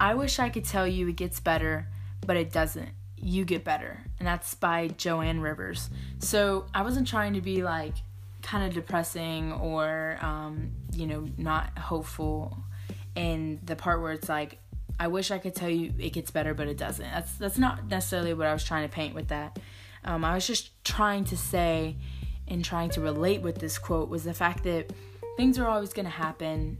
"I 0.00 0.14
wish 0.14 0.38
I 0.38 0.48
could 0.48 0.64
tell 0.64 0.86
you 0.86 1.08
it 1.08 1.16
gets 1.16 1.40
better." 1.40 1.88
But 2.26 2.36
it 2.36 2.52
doesn't. 2.52 2.90
You 3.16 3.44
get 3.44 3.64
better. 3.64 4.04
And 4.18 4.26
that's 4.26 4.54
by 4.54 4.88
Joan 4.88 5.40
Rivers. 5.40 5.90
So 6.18 6.66
I 6.74 6.82
wasn't 6.82 7.06
trying 7.06 7.34
to 7.34 7.40
be 7.40 7.62
like 7.62 7.94
kind 8.42 8.66
of 8.66 8.74
depressing 8.74 9.52
or, 9.52 10.18
um, 10.20 10.72
you 10.92 11.06
know, 11.06 11.28
not 11.36 11.78
hopeful. 11.78 12.56
And 13.14 13.60
the 13.64 13.76
part 13.76 14.00
where 14.00 14.12
it's 14.12 14.28
like, 14.28 14.58
I 14.98 15.08
wish 15.08 15.30
I 15.30 15.38
could 15.38 15.54
tell 15.54 15.70
you 15.70 15.92
it 15.98 16.10
gets 16.12 16.30
better, 16.30 16.54
but 16.54 16.68
it 16.68 16.76
doesn't. 16.76 17.04
That's 17.04 17.32
that's 17.36 17.58
not 17.58 17.88
necessarily 17.88 18.34
what 18.34 18.46
I 18.46 18.52
was 18.52 18.64
trying 18.64 18.88
to 18.88 18.94
paint 18.94 19.14
with 19.14 19.28
that. 19.28 19.58
Um, 20.04 20.24
I 20.24 20.34
was 20.34 20.46
just 20.46 20.84
trying 20.84 21.24
to 21.24 21.36
say 21.36 21.96
and 22.48 22.64
trying 22.64 22.90
to 22.90 23.00
relate 23.00 23.40
with 23.40 23.58
this 23.58 23.78
quote 23.78 24.08
was 24.08 24.24
the 24.24 24.34
fact 24.34 24.64
that 24.64 24.92
things 25.36 25.58
are 25.58 25.66
always 25.66 25.92
going 25.92 26.04
to 26.04 26.10
happen 26.10 26.76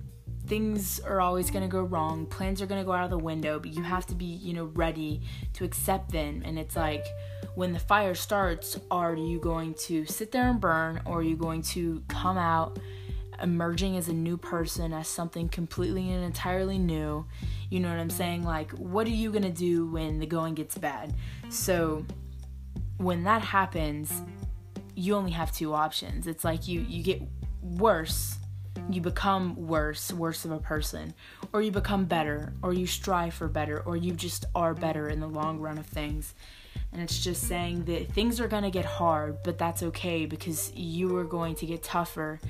things 0.52 1.00
are 1.00 1.22
always 1.22 1.50
going 1.50 1.62
to 1.62 1.68
go 1.68 1.80
wrong 1.80 2.26
plans 2.26 2.60
are 2.60 2.66
going 2.66 2.78
to 2.78 2.84
go 2.84 2.92
out 2.92 3.04
of 3.04 3.10
the 3.10 3.16
window 3.16 3.58
but 3.58 3.72
you 3.72 3.82
have 3.82 4.04
to 4.04 4.14
be 4.14 4.26
you 4.26 4.52
know 4.52 4.66
ready 4.74 5.22
to 5.54 5.64
accept 5.64 6.12
them. 6.12 6.42
And 6.44 6.58
it's 6.58 6.76
like 6.76 7.06
when 7.54 7.72
the 7.72 7.78
fire 7.78 8.14
starts 8.14 8.78
are 8.90 9.16
you 9.16 9.40
going 9.40 9.72
to 9.88 10.04
sit 10.04 10.30
there 10.30 10.50
and 10.50 10.60
burn 10.60 11.00
or 11.06 11.20
are 11.20 11.22
you 11.22 11.36
going 11.36 11.62
to 11.62 12.02
come 12.08 12.36
out 12.36 12.78
emerging 13.42 13.96
as 13.96 14.08
a 14.08 14.12
new 14.12 14.36
person 14.36 14.92
as 14.92 15.08
something 15.08 15.48
completely 15.48 16.12
and 16.12 16.22
entirely 16.22 16.76
new? 16.76 17.24
You 17.70 17.80
know 17.80 17.88
what 17.88 17.98
i'm 17.98 18.10
saying? 18.10 18.42
Like 18.42 18.72
what 18.72 19.06
are 19.06 19.10
you 19.10 19.30
going 19.30 19.44
to 19.44 19.48
do 19.48 19.86
when 19.86 20.18
the 20.18 20.26
going 20.26 20.52
gets 20.52 20.76
bad? 20.76 21.14
So 21.48 22.04
when 22.98 23.24
that 23.24 23.40
happens 23.40 24.12
you 24.94 25.14
only 25.14 25.30
have 25.30 25.50
two 25.50 25.72
options. 25.72 26.26
It's 26.26 26.44
like 26.44 26.68
you 26.68 26.82
you 26.82 27.02
get 27.02 27.22
worse 27.62 28.36
you 28.90 29.00
become 29.00 29.54
worse, 29.66 30.12
worse 30.12 30.44
of 30.44 30.50
a 30.50 30.58
person, 30.58 31.14
or 31.52 31.62
you 31.62 31.70
become 31.70 32.04
better, 32.04 32.52
or 32.62 32.72
you 32.72 32.86
strive 32.86 33.34
for 33.34 33.48
better, 33.48 33.80
or 33.80 33.96
you 33.96 34.12
just 34.12 34.44
are 34.54 34.74
better 34.74 35.08
in 35.08 35.20
the 35.20 35.26
long 35.26 35.58
run 35.58 35.78
of 35.78 35.86
things. 35.86 36.34
And 36.92 37.00
it's 37.02 37.22
just 37.22 37.46
saying 37.46 37.84
that 37.84 38.12
things 38.12 38.40
are 38.40 38.48
going 38.48 38.62
to 38.62 38.70
get 38.70 38.84
hard, 38.84 39.42
but 39.42 39.58
that's 39.58 39.82
okay 39.82 40.26
because 40.26 40.72
you 40.74 41.16
are 41.16 41.24
going 41.24 41.54
to 41.56 41.66
get 41.66 41.82
tougher 41.82 42.40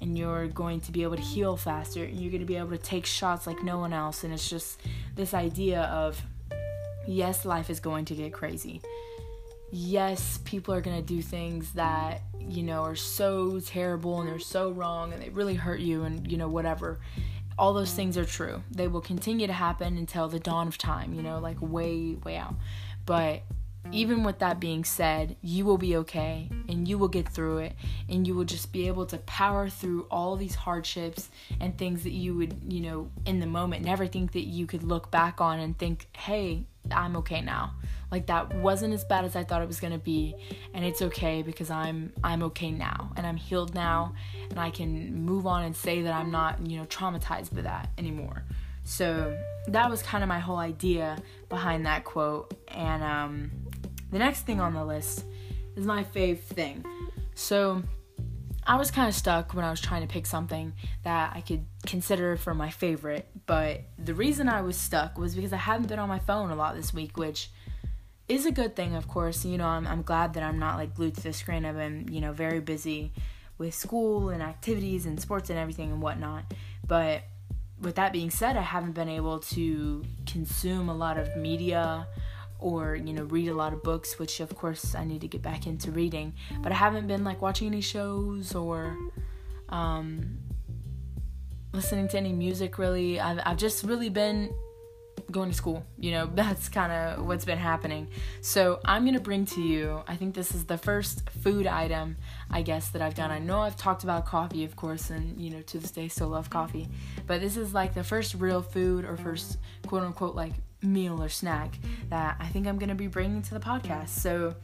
and 0.00 0.16
you're 0.16 0.48
going 0.48 0.80
to 0.80 0.92
be 0.92 1.02
able 1.02 1.16
to 1.16 1.22
heal 1.22 1.56
faster 1.56 2.04
and 2.04 2.18
you're 2.18 2.30
going 2.30 2.40
to 2.40 2.46
be 2.46 2.56
able 2.56 2.70
to 2.70 2.78
take 2.78 3.04
shots 3.04 3.46
like 3.46 3.62
no 3.62 3.78
one 3.78 3.92
else. 3.92 4.24
And 4.24 4.32
it's 4.32 4.48
just 4.48 4.80
this 5.14 5.34
idea 5.34 5.82
of 5.82 6.20
yes, 7.06 7.44
life 7.44 7.68
is 7.68 7.80
going 7.80 8.06
to 8.06 8.14
get 8.14 8.32
crazy 8.32 8.80
yes, 9.70 10.38
people 10.44 10.74
are 10.74 10.80
gonna 10.80 11.02
do 11.02 11.22
things 11.22 11.72
that, 11.72 12.22
you 12.38 12.62
know, 12.62 12.82
are 12.82 12.96
so 12.96 13.60
terrible 13.60 14.20
and 14.20 14.28
they're 14.28 14.38
so 14.38 14.70
wrong 14.70 15.12
and 15.12 15.22
they 15.22 15.28
really 15.30 15.54
hurt 15.54 15.80
you 15.80 16.02
and, 16.04 16.30
you 16.30 16.36
know, 16.38 16.48
whatever. 16.48 17.00
all 17.58 17.74
those 17.74 17.92
things 17.92 18.16
are 18.16 18.24
true. 18.24 18.62
They 18.70 18.88
will 18.88 19.02
continue 19.02 19.46
to 19.46 19.52
happen 19.52 19.98
until 19.98 20.28
the 20.28 20.40
dawn 20.40 20.66
of 20.66 20.78
time, 20.78 21.12
you 21.12 21.22
know, 21.22 21.38
like 21.40 21.58
way, 21.60 22.16
way 22.24 22.36
out. 22.36 22.54
But 23.04 23.42
even 23.92 24.22
with 24.22 24.38
that 24.38 24.60
being 24.60 24.84
said, 24.84 25.36
you 25.42 25.64
will 25.64 25.78
be 25.78 25.96
okay 25.96 26.48
and 26.68 26.86
you 26.86 26.96
will 26.96 27.08
get 27.08 27.28
through 27.28 27.58
it. 27.58 27.74
And 28.08 28.26
you 28.26 28.34
will 28.34 28.44
just 28.44 28.72
be 28.72 28.86
able 28.86 29.06
to 29.06 29.18
power 29.18 29.68
through 29.68 30.06
all 30.10 30.36
these 30.36 30.54
hardships 30.54 31.28
and 31.60 31.76
things 31.76 32.04
that 32.04 32.12
you 32.12 32.34
would, 32.36 32.60
you 32.68 32.80
know, 32.80 33.10
in 33.26 33.40
the 33.40 33.46
moment 33.46 33.84
never 33.84 34.06
think 34.06 34.32
that 34.32 34.46
you 34.46 34.66
could 34.66 34.82
look 34.82 35.10
back 35.10 35.40
on 35.40 35.58
and 35.58 35.76
think, 35.76 36.08
hey, 36.16 36.66
I'm 36.90 37.16
okay 37.16 37.40
now. 37.40 37.74
Like 38.10 38.26
that 38.26 38.54
wasn't 38.56 38.94
as 38.94 39.04
bad 39.04 39.24
as 39.24 39.36
I 39.36 39.44
thought 39.44 39.62
it 39.62 39.68
was 39.68 39.80
to 39.80 39.98
be. 39.98 40.34
And 40.74 40.84
it's 40.84 41.02
okay 41.02 41.42
because 41.42 41.70
I'm 41.70 42.12
I'm 42.22 42.42
okay 42.44 42.70
now. 42.70 43.12
And 43.16 43.26
I'm 43.26 43.36
healed 43.36 43.74
now. 43.74 44.14
And 44.50 44.58
I 44.58 44.70
can 44.70 45.14
move 45.24 45.46
on 45.46 45.64
and 45.64 45.76
say 45.76 46.02
that 46.02 46.12
I'm 46.12 46.30
not, 46.30 46.64
you 46.66 46.78
know, 46.78 46.84
traumatized 46.86 47.54
by 47.54 47.62
that 47.62 47.90
anymore. 47.98 48.44
So 48.84 49.36
that 49.68 49.90
was 49.90 50.02
kind 50.02 50.24
of 50.24 50.28
my 50.28 50.40
whole 50.40 50.56
idea 50.56 51.18
behind 51.48 51.86
that 51.86 52.04
quote. 52.04 52.54
And 52.68 53.02
um 53.02 53.50
the 54.10 54.18
next 54.18 54.42
thing 54.42 54.60
on 54.60 54.74
the 54.74 54.84
list 54.84 55.24
is 55.76 55.86
my 55.86 56.04
fave 56.04 56.40
thing. 56.40 56.84
So 57.34 57.82
I 58.66 58.76
was 58.76 58.90
kind 58.90 59.08
of 59.08 59.14
stuck 59.14 59.54
when 59.54 59.64
I 59.64 59.70
was 59.70 59.80
trying 59.80 60.02
to 60.02 60.08
pick 60.08 60.26
something 60.26 60.74
that 61.04 61.32
I 61.34 61.40
could 61.40 61.64
consider 61.86 62.36
for 62.36 62.54
my 62.54 62.70
favorite, 62.70 63.28
but 63.46 63.82
the 63.98 64.14
reason 64.14 64.48
I 64.48 64.62
was 64.62 64.76
stuck 64.76 65.18
was 65.18 65.34
because 65.34 65.52
I 65.52 65.56
haven't 65.56 65.88
been 65.88 65.98
on 65.98 66.08
my 66.08 66.18
phone 66.18 66.50
a 66.50 66.54
lot 66.54 66.76
this 66.76 66.92
week, 66.92 67.16
which 67.16 67.50
is 68.28 68.46
a 68.46 68.52
good 68.52 68.76
thing, 68.76 68.94
of 68.94 69.08
course. 69.08 69.44
You 69.44 69.58
know, 69.58 69.66
I'm, 69.66 69.86
I'm 69.86 70.02
glad 70.02 70.34
that 70.34 70.42
I'm 70.42 70.58
not 70.58 70.76
like 70.76 70.94
glued 70.94 71.16
to 71.16 71.22
the 71.22 71.32
screen. 71.32 71.64
I've 71.64 71.76
been, 71.76 72.08
you 72.12 72.20
know, 72.20 72.32
very 72.32 72.60
busy 72.60 73.12
with 73.58 73.74
school 73.74 74.28
and 74.28 74.42
activities 74.42 75.04
and 75.06 75.20
sports 75.20 75.50
and 75.50 75.58
everything 75.58 75.90
and 75.90 76.00
whatnot. 76.00 76.44
But 76.86 77.22
with 77.80 77.96
that 77.96 78.12
being 78.12 78.30
said, 78.30 78.56
I 78.56 78.62
haven't 78.62 78.92
been 78.92 79.08
able 79.08 79.40
to 79.40 80.04
consume 80.26 80.88
a 80.88 80.94
lot 80.94 81.18
of 81.18 81.36
media 81.36 82.06
or 82.60 82.94
you 82.94 83.12
know 83.12 83.24
read 83.24 83.48
a 83.48 83.54
lot 83.54 83.72
of 83.72 83.82
books 83.82 84.18
which 84.18 84.40
of 84.40 84.54
course 84.56 84.94
i 84.94 85.04
need 85.04 85.20
to 85.20 85.28
get 85.28 85.42
back 85.42 85.66
into 85.66 85.90
reading. 85.90 86.34
But 86.62 86.72
i 86.72 86.74
haven't 86.74 87.06
been 87.06 87.24
like 87.24 87.40
watching 87.42 87.68
any 87.68 87.80
shows 87.80 88.54
or 88.54 88.96
um, 89.68 90.38
listening 91.72 92.08
to 92.08 92.16
any 92.16 92.32
music 92.32 92.78
really. 92.78 93.20
I've, 93.20 93.40
I've 93.44 93.56
just 93.56 93.84
really 93.84 94.08
been 94.08 94.52
going 95.30 95.48
to 95.48 95.56
school 95.56 95.84
you 95.96 96.10
know 96.10 96.26
that's 96.34 96.68
kind 96.68 96.90
of 96.90 97.24
what's 97.24 97.44
been 97.44 97.58
happening. 97.58 98.08
So 98.40 98.80
i'm 98.84 99.04
gonna 99.04 99.20
bring 99.20 99.44
to 99.46 99.60
you 99.60 100.02
i 100.08 100.16
think 100.16 100.34
this 100.34 100.54
is 100.54 100.64
the 100.64 100.78
first 100.78 101.28
food 101.30 101.66
item 101.66 102.16
i 102.50 102.62
guess 102.62 102.88
that 102.90 103.02
i've 103.02 103.14
done. 103.14 103.30
I 103.30 103.38
know 103.38 103.60
i've 103.60 103.76
talked 103.76 104.02
about 104.02 104.26
coffee 104.26 104.64
of 104.64 104.74
course 104.76 105.10
and 105.10 105.40
you 105.40 105.50
know 105.50 105.62
to 105.62 105.78
this 105.78 105.90
day 105.90 106.08
still 106.08 106.28
love 106.28 106.50
coffee. 106.50 106.88
But 107.26 107.40
this 107.40 107.56
is 107.56 107.72
like 107.72 107.94
the 107.94 108.04
first 108.04 108.34
real 108.34 108.62
food 108.62 109.04
or 109.04 109.16
first 109.16 109.58
quote 109.86 110.02
unquote 110.02 110.34
like 110.34 110.54
meal 110.82 111.22
or 111.22 111.28
snack 111.28 111.78
that 112.08 112.36
I 112.40 112.46
think 112.46 112.66
I'm 112.66 112.78
going 112.78 112.88
to 112.88 112.94
be 112.94 113.06
bringing 113.06 113.42
to 113.42 113.54
the 113.54 113.60
podcast. 113.60 114.08
So, 114.08 114.54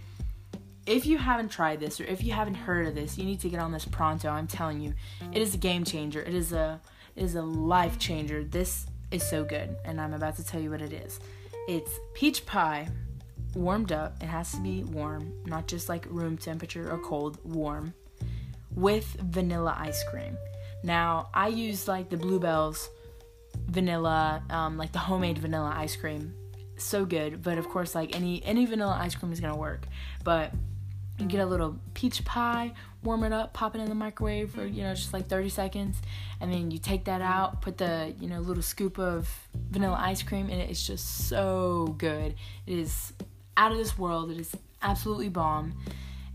if 0.86 1.04
you 1.04 1.18
haven't 1.18 1.48
tried 1.48 1.80
this 1.80 2.00
or 2.00 2.04
if 2.04 2.22
you 2.22 2.32
haven't 2.32 2.54
heard 2.54 2.86
of 2.86 2.94
this, 2.94 3.18
you 3.18 3.24
need 3.24 3.40
to 3.40 3.48
get 3.48 3.58
on 3.58 3.72
this 3.72 3.84
pronto. 3.84 4.28
I'm 4.28 4.46
telling 4.46 4.80
you, 4.80 4.94
it 5.32 5.42
is 5.42 5.54
a 5.54 5.58
game 5.58 5.84
changer. 5.84 6.22
It 6.22 6.34
is 6.34 6.52
a 6.52 6.80
it 7.16 7.24
is 7.24 7.34
a 7.34 7.42
life 7.42 7.98
changer. 7.98 8.44
This 8.44 8.86
is 9.10 9.28
so 9.28 9.44
good, 9.44 9.76
and 9.84 10.00
I'm 10.00 10.12
about 10.12 10.36
to 10.36 10.44
tell 10.44 10.60
you 10.60 10.70
what 10.70 10.80
it 10.80 10.92
is. 10.92 11.18
It's 11.68 11.90
peach 12.14 12.46
pie 12.46 12.88
warmed 13.54 13.90
up. 13.90 14.22
It 14.22 14.26
has 14.26 14.52
to 14.52 14.60
be 14.60 14.84
warm, 14.84 15.32
not 15.46 15.66
just 15.66 15.88
like 15.88 16.06
room 16.08 16.36
temperature 16.36 16.90
or 16.92 16.98
cold, 16.98 17.38
warm 17.44 17.94
with 18.74 19.16
vanilla 19.20 19.74
ice 19.78 20.04
cream. 20.04 20.36
Now, 20.82 21.30
I 21.34 21.48
use 21.48 21.88
like 21.88 22.10
the 22.10 22.16
Bluebells 22.16 22.90
vanilla, 23.66 24.42
um, 24.50 24.76
like 24.76 24.92
the 24.92 24.98
homemade 24.98 25.38
vanilla 25.38 25.72
ice 25.76 25.96
cream. 25.96 26.34
So 26.76 27.04
good, 27.04 27.42
but 27.42 27.58
of 27.58 27.68
course, 27.68 27.94
like 27.94 28.14
any 28.14 28.44
any 28.44 28.66
vanilla 28.66 28.98
ice 29.00 29.14
cream 29.14 29.32
is 29.32 29.40
gonna 29.40 29.56
work. 29.56 29.86
But 30.24 30.52
you 31.18 31.26
get 31.26 31.40
a 31.40 31.46
little 31.46 31.78
peach 31.94 32.24
pie, 32.24 32.72
warm 33.02 33.24
it 33.24 33.32
up, 33.32 33.54
pop 33.54 33.74
it 33.74 33.80
in 33.80 33.88
the 33.88 33.94
microwave 33.94 34.50
for 34.50 34.66
you 34.66 34.82
know 34.82 34.94
just 34.94 35.12
like 35.12 35.28
30 35.28 35.48
seconds, 35.48 35.96
and 36.40 36.52
then 36.52 36.70
you 36.70 36.78
take 36.78 37.04
that 37.06 37.22
out, 37.22 37.62
put 37.62 37.78
the 37.78 38.14
you 38.20 38.28
know 38.28 38.40
little 38.40 38.62
scoop 38.62 38.98
of 38.98 39.28
vanilla 39.70 39.96
ice 39.98 40.22
cream 40.22 40.50
it. 40.50 40.70
It's 40.70 40.86
just 40.86 41.28
so 41.28 41.94
good. 41.98 42.34
It 42.66 42.78
is 42.78 43.12
out 43.56 43.72
of 43.72 43.78
this 43.78 43.96
world. 43.96 44.30
It 44.30 44.38
is 44.38 44.54
absolutely 44.82 45.30
bomb, 45.30 45.78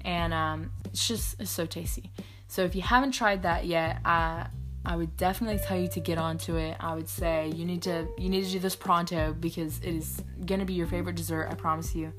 and 0.04 0.34
um, 0.34 0.72
it's 0.86 1.08
just 1.08 1.40
it's 1.40 1.52
so 1.52 1.66
tasty. 1.66 2.12
So 2.48 2.64
if 2.64 2.76
you 2.76 2.82
haven't 2.82 3.12
tried 3.12 3.44
that 3.44 3.66
yet, 3.66 4.00
uh, 4.04 4.46
I 4.84 4.96
would 4.96 5.16
definitely 5.16 5.60
tell 5.60 5.78
you 5.78 5.88
to 5.90 6.00
get 6.00 6.18
onto 6.18 6.56
it. 6.56 6.76
I 6.80 6.96
would 6.96 7.08
say 7.08 7.52
you 7.56 7.66
need 7.66 7.84
to 7.84 8.08
you 8.18 8.30
need 8.30 8.46
to 8.46 8.52
do 8.52 8.60
this 8.60 8.76
pronto 8.76 9.34
because 9.34 9.80
it 9.80 9.96
is 9.96 10.24
gonna 10.46 10.66
be 10.66 10.74
your 10.74 10.88
favorite 10.88 11.16
dessert. 11.16 11.48
I 11.52 11.56
promise 11.56 11.94
you. 11.94 12.14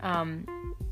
Um, 0.00 0.46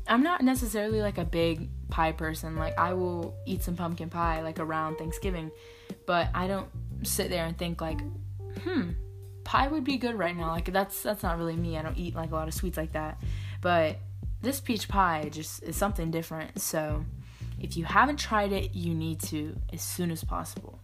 I'm 0.07 0.23
not 0.23 0.41
necessarily 0.41 1.01
like 1.01 1.17
a 1.17 1.25
big 1.25 1.69
pie 1.89 2.13
person. 2.13 2.55
Like 2.55 2.77
I 2.79 2.93
will 2.93 3.35
eat 3.45 3.63
some 3.63 3.75
pumpkin 3.75 4.09
pie 4.09 4.41
like 4.41 4.59
around 4.59 4.97
Thanksgiving, 4.97 5.51
but 6.05 6.29
I 6.33 6.47
don't 6.47 6.69
sit 7.03 7.29
there 7.29 7.45
and 7.45 7.57
think 7.57 7.81
like, 7.81 7.99
hmm, 8.63 8.91
pie 9.43 9.67
would 9.67 9.83
be 9.83 9.97
good 9.97 10.15
right 10.15 10.35
now. 10.35 10.49
Like 10.49 10.71
that's 10.71 11.01
that's 11.01 11.23
not 11.23 11.37
really 11.37 11.55
me. 11.57 11.77
I 11.77 11.81
don't 11.81 11.97
eat 11.97 12.15
like 12.15 12.31
a 12.31 12.35
lot 12.35 12.47
of 12.47 12.53
sweets 12.53 12.77
like 12.77 12.93
that. 12.93 13.21
But 13.61 13.97
this 14.41 14.61
peach 14.61 14.87
pie 14.87 15.29
just 15.31 15.63
is 15.63 15.75
something 15.75 16.11
different. 16.11 16.61
So 16.61 17.03
if 17.59 17.75
you 17.75 17.83
haven't 17.83 18.17
tried 18.17 18.53
it, 18.53 18.73
you 18.73 18.95
need 18.95 19.19
to 19.23 19.57
as 19.73 19.81
soon 19.81 20.11
as 20.11 20.23
possible. 20.23 20.79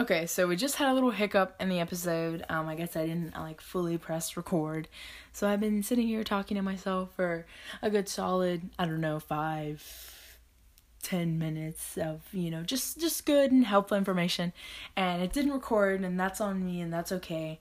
Okay, 0.00 0.24
so 0.24 0.46
we 0.46 0.56
just 0.56 0.76
had 0.76 0.88
a 0.88 0.94
little 0.94 1.10
hiccup 1.10 1.54
in 1.60 1.68
the 1.68 1.78
episode. 1.78 2.42
Um, 2.48 2.66
I 2.68 2.74
guess 2.74 2.96
I 2.96 3.04
didn't 3.04 3.36
like 3.36 3.60
fully 3.60 3.98
press 3.98 4.34
record, 4.34 4.88
so 5.34 5.46
I've 5.46 5.60
been 5.60 5.82
sitting 5.82 6.06
here 6.06 6.24
talking 6.24 6.56
to 6.56 6.62
myself 6.62 7.10
for 7.14 7.44
a 7.82 7.90
good 7.90 8.08
solid, 8.08 8.70
I 8.78 8.86
don't 8.86 9.02
know, 9.02 9.20
five, 9.20 10.38
ten 11.02 11.38
minutes 11.38 11.98
of 11.98 12.22
you 12.32 12.50
know 12.50 12.62
just 12.62 12.98
just 12.98 13.26
good 13.26 13.52
and 13.52 13.66
helpful 13.66 13.98
information, 13.98 14.54
and 14.96 15.20
it 15.20 15.34
didn't 15.34 15.52
record, 15.52 16.00
and 16.00 16.18
that's 16.18 16.40
on 16.40 16.64
me, 16.64 16.80
and 16.80 16.90
that's 16.90 17.12
okay, 17.12 17.60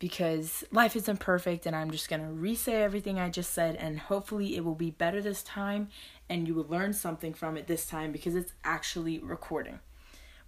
because 0.00 0.64
life 0.72 0.96
isn't 0.96 1.20
perfect, 1.20 1.66
and 1.66 1.76
I'm 1.76 1.92
just 1.92 2.08
gonna 2.08 2.32
re-say 2.32 2.82
everything 2.82 3.20
I 3.20 3.28
just 3.28 3.52
said, 3.54 3.76
and 3.76 4.00
hopefully 4.00 4.56
it 4.56 4.64
will 4.64 4.74
be 4.74 4.90
better 4.90 5.22
this 5.22 5.44
time, 5.44 5.90
and 6.28 6.48
you 6.48 6.54
will 6.54 6.66
learn 6.68 6.94
something 6.94 7.32
from 7.32 7.56
it 7.56 7.68
this 7.68 7.86
time 7.86 8.10
because 8.10 8.34
it's 8.34 8.54
actually 8.64 9.20
recording. 9.20 9.78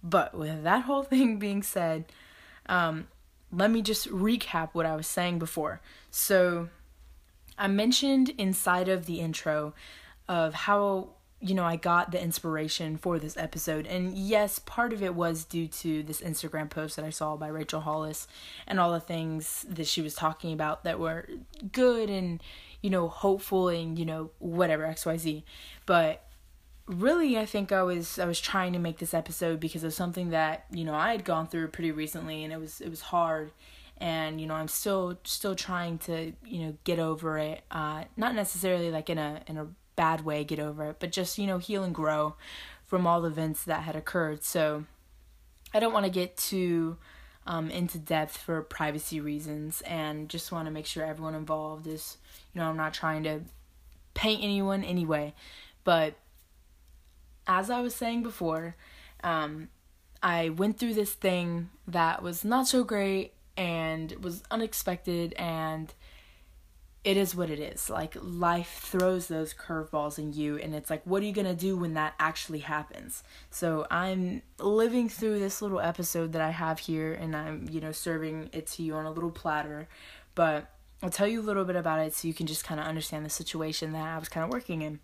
But 0.03 0.33
with 0.33 0.63
that 0.63 0.83
whole 0.83 1.03
thing 1.11 1.37
being 1.37 1.63
said, 1.63 2.05
um, 2.67 3.07
let 3.51 3.71
me 3.71 3.81
just 3.81 4.07
recap 4.09 4.69
what 4.73 4.85
I 4.85 4.95
was 4.95 5.07
saying 5.07 5.39
before. 5.39 5.81
So, 6.11 6.69
I 7.57 7.67
mentioned 7.67 8.29
inside 8.37 8.87
of 8.87 9.05
the 9.05 9.19
intro 9.19 9.73
of 10.29 10.53
how 10.53 11.09
you 11.41 11.53
know 11.53 11.65
I 11.65 11.75
got 11.75 12.11
the 12.11 12.21
inspiration 12.21 12.97
for 12.97 13.19
this 13.19 13.35
episode, 13.35 13.85
and 13.85 14.17
yes, 14.17 14.59
part 14.59 14.93
of 14.93 15.03
it 15.03 15.13
was 15.13 15.43
due 15.43 15.67
to 15.67 16.03
this 16.03 16.21
Instagram 16.21 16.69
post 16.69 16.95
that 16.95 17.05
I 17.05 17.09
saw 17.09 17.35
by 17.35 17.47
Rachel 17.47 17.81
Hollis 17.81 18.27
and 18.65 18.79
all 18.79 18.93
the 18.93 18.99
things 18.99 19.65
that 19.67 19.87
she 19.87 20.01
was 20.01 20.13
talking 20.13 20.53
about 20.53 20.83
that 20.83 20.99
were 20.99 21.27
good 21.71 22.09
and 22.09 22.41
you 22.81 22.89
know 22.89 23.09
hopeful 23.09 23.67
and 23.67 23.99
you 23.99 24.05
know 24.05 24.31
whatever 24.39 24.85
X 24.85 25.05
Y 25.05 25.17
Z, 25.17 25.43
but 25.85 26.23
really 26.89 27.37
I 27.37 27.45
think 27.45 27.71
I 27.71 27.83
was 27.83 28.17
I 28.17 28.25
was 28.25 28.41
trying 28.41 28.73
to 28.73 28.79
make 28.79 28.97
this 28.97 29.13
episode 29.13 29.59
because 29.59 29.83
of 29.83 29.93
something 29.93 30.31
that, 30.31 30.65
you 30.71 30.83
know, 30.83 30.95
I 30.95 31.11
had 31.11 31.23
gone 31.23 31.47
through 31.47 31.67
pretty 31.69 31.91
recently 31.91 32.43
and 32.43 32.51
it 32.51 32.59
was 32.59 32.81
it 32.81 32.89
was 32.89 33.01
hard 33.01 33.51
and 33.97 34.41
you 34.41 34.47
know, 34.47 34.55
I'm 34.55 34.67
still 34.67 35.19
still 35.23 35.55
trying 35.55 35.99
to, 35.99 36.33
you 36.43 36.65
know, 36.65 36.77
get 36.83 36.99
over 36.99 37.37
it. 37.37 37.63
Uh 37.69 38.05
not 38.17 38.33
necessarily 38.33 38.91
like 38.91 39.09
in 39.09 39.19
a 39.19 39.41
in 39.47 39.57
a 39.57 39.67
bad 39.95 40.25
way 40.25 40.43
get 40.43 40.59
over 40.59 40.89
it, 40.89 40.97
but 40.99 41.11
just, 41.11 41.37
you 41.37 41.45
know, 41.45 41.59
heal 41.59 41.83
and 41.83 41.93
grow 41.93 42.35
from 42.85 43.05
all 43.05 43.21
the 43.21 43.29
events 43.29 43.63
that 43.65 43.83
had 43.83 43.95
occurred. 43.95 44.43
So 44.43 44.85
I 45.73 45.79
don't 45.79 45.93
want 45.93 46.05
to 46.05 46.11
get 46.11 46.37
too 46.37 46.97
um, 47.45 47.69
into 47.69 47.99
depth 47.99 48.37
for 48.37 48.61
privacy 48.63 49.19
reasons 49.19 49.81
and 49.81 50.27
just 50.27 50.51
want 50.51 50.65
to 50.65 50.71
make 50.71 50.87
sure 50.87 51.05
everyone 51.05 51.35
involved 51.35 51.85
is, 51.85 52.17
you 52.53 52.61
know, 52.61 52.67
I'm 52.67 52.77
not 52.77 52.93
trying 52.93 53.23
to 53.23 53.41
paint 54.15 54.43
anyone 54.43 54.83
anyway, 54.83 55.33
but 55.83 56.15
as 57.49 57.71
I 57.71 57.81
was 57.81 57.95
saying 57.95 58.21
before, 58.21 58.75
um, 59.23 59.69
I 60.21 60.49
went 60.49 60.77
through 60.77 60.93
this 60.93 61.13
thing 61.13 61.71
that 61.87 62.21
was 62.21 62.45
not 62.45 62.67
so 62.67 62.83
great 62.83 63.33
and 63.57 64.11
was 64.23 64.43
unexpected 64.51 65.33
and 65.33 65.93
it 67.03 67.17
is 67.17 67.33
what 67.33 67.49
it 67.49 67.59
is. 67.59 67.89
Like 67.89 68.15
life 68.21 68.81
throws 68.83 69.27
those 69.27 69.53
curveballs 69.53 70.19
in 70.19 70.33
you 70.33 70.57
and 70.57 70.75
it's 70.75 70.91
like 70.91 71.01
what 71.05 71.23
are 71.23 71.25
you 71.25 71.33
to 71.33 71.55
do 71.55 71.75
when 71.75 71.95
that 71.95 72.13
actually 72.19 72.59
happens? 72.59 73.23
So 73.49 73.87
I'm 73.89 74.43
living 74.59 75.09
through 75.09 75.39
this 75.39 75.61
little 75.61 75.79
episode 75.79 76.33
that 76.33 76.41
I 76.41 76.51
have 76.51 76.79
here 76.79 77.13
and 77.13 77.35
I'm, 77.35 77.67
you 77.71 77.81
know, 77.81 77.91
serving 77.91 78.51
it 78.53 78.67
to 78.67 78.83
you 78.83 78.93
on 78.93 79.05
a 79.05 79.11
little 79.11 79.31
platter, 79.31 79.87
but 80.35 80.69
I'll 81.01 81.09
tell 81.09 81.27
you 81.27 81.41
a 81.41 81.41
little 81.41 81.65
bit 81.65 81.77
about 81.77 81.99
it 82.01 82.13
so 82.13 82.27
you 82.27 82.33
can 82.33 82.45
just 82.45 82.63
kind 82.63 82.79
of 82.79 82.85
understand 82.85 83.25
the 83.25 83.29
situation 83.29 83.93
that 83.93 84.07
I 84.07 84.19
was 84.19 84.29
kind 84.29 84.43
of 84.43 84.51
working 84.51 84.83
in. 84.83 84.99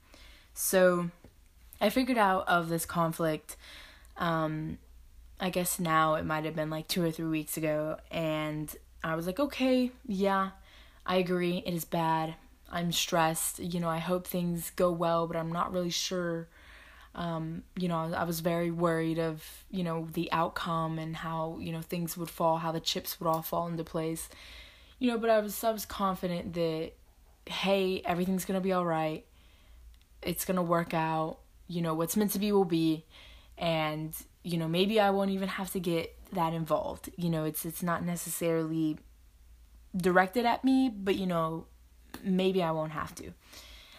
So 0.54 1.10
I 1.82 1.90
figured 1.90 2.18
out 2.18 2.48
of 2.48 2.70
this 2.70 2.86
conflict 2.86 3.58
Um, 4.18 4.80
I 5.40 5.50
guess 5.50 5.80
now 5.80 6.16
it 6.16 6.26
might 6.26 6.46
have 6.46 6.56
been 6.56 6.70
like 6.70 6.88
two 6.88 7.04
or 7.04 7.12
three 7.12 7.28
weeks 7.28 7.58
ago, 7.58 7.98
and 8.12 8.74
I 9.04 9.16
was 9.16 9.28
like, 9.28 9.40
okay, 9.40 9.92
yeah, 10.08 10.52
I 11.06 11.18
agree. 11.18 11.64
It 11.66 11.74
is 11.74 11.86
bad. 11.86 12.36
I'm 12.72 12.92
stressed. 12.92 13.60
You 13.60 13.80
know, 13.80 13.90
I 13.90 14.00
hope 14.00 14.28
things 14.28 14.72
go 14.76 14.92
well, 14.92 15.28
but 15.28 15.38
I'm 15.38 15.52
not 15.52 15.74
really 15.74 15.90
sure. 15.92 16.48
Um, 17.16 17.64
you 17.78 17.88
know, 17.88 18.14
I 18.14 18.24
was 18.26 18.42
very 18.42 18.72
worried 18.72 19.20
of, 19.20 19.44
you 19.72 19.84
know, 19.84 20.08
the 20.14 20.32
outcome 20.32 21.00
and 21.00 21.16
how, 21.16 21.58
you 21.62 21.72
know, 21.72 21.82
things 21.82 22.18
would 22.18 22.30
fall, 22.30 22.58
how 22.58 22.72
the 22.72 22.80
chips 22.82 23.20
would 23.20 23.28
all 23.30 23.42
fall 23.42 23.68
into 23.68 23.84
place. 23.84 24.30
You 25.00 25.12
know, 25.12 25.18
but 25.18 25.30
I 25.30 25.40
was 25.40 25.64
I 25.64 25.72
was 25.72 25.86
confident 25.86 26.54
that 26.56 26.94
hey, 27.48 28.02
everything's 28.06 28.46
going 28.46 28.60
to 28.60 28.64
be 28.64 28.74
all 28.74 28.86
right. 28.86 29.26
It's 30.22 30.46
going 30.46 30.58
to 30.58 30.64
work 30.64 30.94
out. 30.94 31.40
You 31.68 31.82
know, 31.82 31.94
what's 31.94 32.16
meant 32.16 32.32
to 32.32 32.40
be 32.40 32.52
will 32.52 32.66
be 32.66 33.06
and 33.58 34.16
you 34.44 34.58
know, 34.58 34.68
maybe 34.68 35.00
I 35.00 35.10
won't 35.10 35.32
even 35.32 35.50
have 35.50 35.72
to 35.72 35.80
get 35.80 36.16
that 36.34 36.54
involved. 36.54 37.10
You 37.18 37.30
know, 37.30 37.46
it's 37.46 37.66
it's 37.66 37.82
not 37.82 38.04
necessarily 38.06 38.98
directed 39.96 40.46
at 40.46 40.64
me, 40.64 40.90
but 40.90 41.16
you 41.16 41.26
know, 41.26 41.66
maybe 42.24 42.62
I 42.62 42.72
won't 42.72 42.92
have 42.92 43.16
to. 43.16 43.32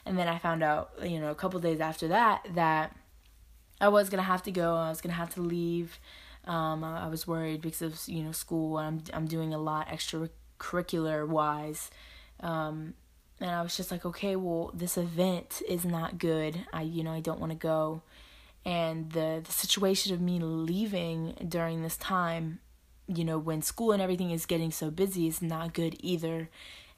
And 0.05 0.17
then 0.17 0.29
I 0.29 0.39
found 0.39 0.63
out, 0.63 0.93
you 1.03 1.19
know, 1.19 1.31
a 1.31 1.35
couple 1.35 1.59
days 1.59 1.81
after 1.81 2.07
that 2.09 2.47
that 2.55 2.95
I 3.81 3.89
was 3.89 4.09
gonna 4.09 4.23
have 4.23 4.43
to 4.45 4.53
go. 4.53 4.77
I 4.77 4.89
was 4.89 5.01
gonna 5.01 5.15
have 5.15 5.35
to 5.35 5.41
leave. 5.41 5.99
Um, 6.45 6.85
I, 6.85 7.07
I 7.07 7.09
was 7.09 7.27
worried 7.27 7.61
because 7.61 7.83
of 7.83 8.01
you 8.07 8.23
know 8.23 8.33
school. 8.33 8.79
I'm 8.79 9.03
I'm 9.13 9.27
doing 9.27 9.53
a 9.53 9.59
lot 9.59 9.89
extracurricular 9.89 11.27
wise, 11.27 11.91
um, 12.41 12.95
and 13.41 13.51
I 13.51 13.63
was 13.63 13.77
just 13.77 13.91
like, 13.91 14.07
okay, 14.07 14.35
well, 14.37 14.71
this 14.75 14.97
event 14.97 15.63
is 15.69 15.85
not 15.85 16.19
good. 16.19 16.67
I 16.73 16.83
you 16.83 17.05
know 17.05 17.13
I 17.13 17.21
don't 17.21 17.41
want 17.41 17.53
to 17.53 17.59
go, 17.59 18.03
and 18.65 19.11
the 19.13 19.43
the 19.45 19.53
situation 19.53 20.15
of 20.15 20.21
me 20.21 20.39
leaving 20.41 21.35
during 21.49 21.83
this 21.83 21.97
time, 21.97 22.61
you 23.07 23.25
know, 23.25 23.39
when 23.39 23.63
school 23.63 23.93
and 23.93 24.03
everything 24.03 24.31
is 24.31 24.47
getting 24.47 24.71
so 24.71 24.91
busy 24.91 25.27
is 25.27 25.43
not 25.43 25.75
good 25.75 25.97
either. 26.01 26.49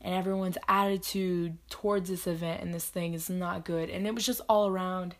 And 0.00 0.14
everyone's 0.14 0.58
attitude 0.68 1.58
towards 1.70 2.08
this 2.08 2.28
event 2.28 2.62
and 2.62 2.72
this 2.72 2.86
thing 2.86 3.14
is 3.14 3.28
not 3.28 3.64
good. 3.64 3.90
And 3.90 4.06
it 4.06 4.14
was 4.14 4.24
just 4.24 4.40
all 4.48 4.68
around 4.68 5.16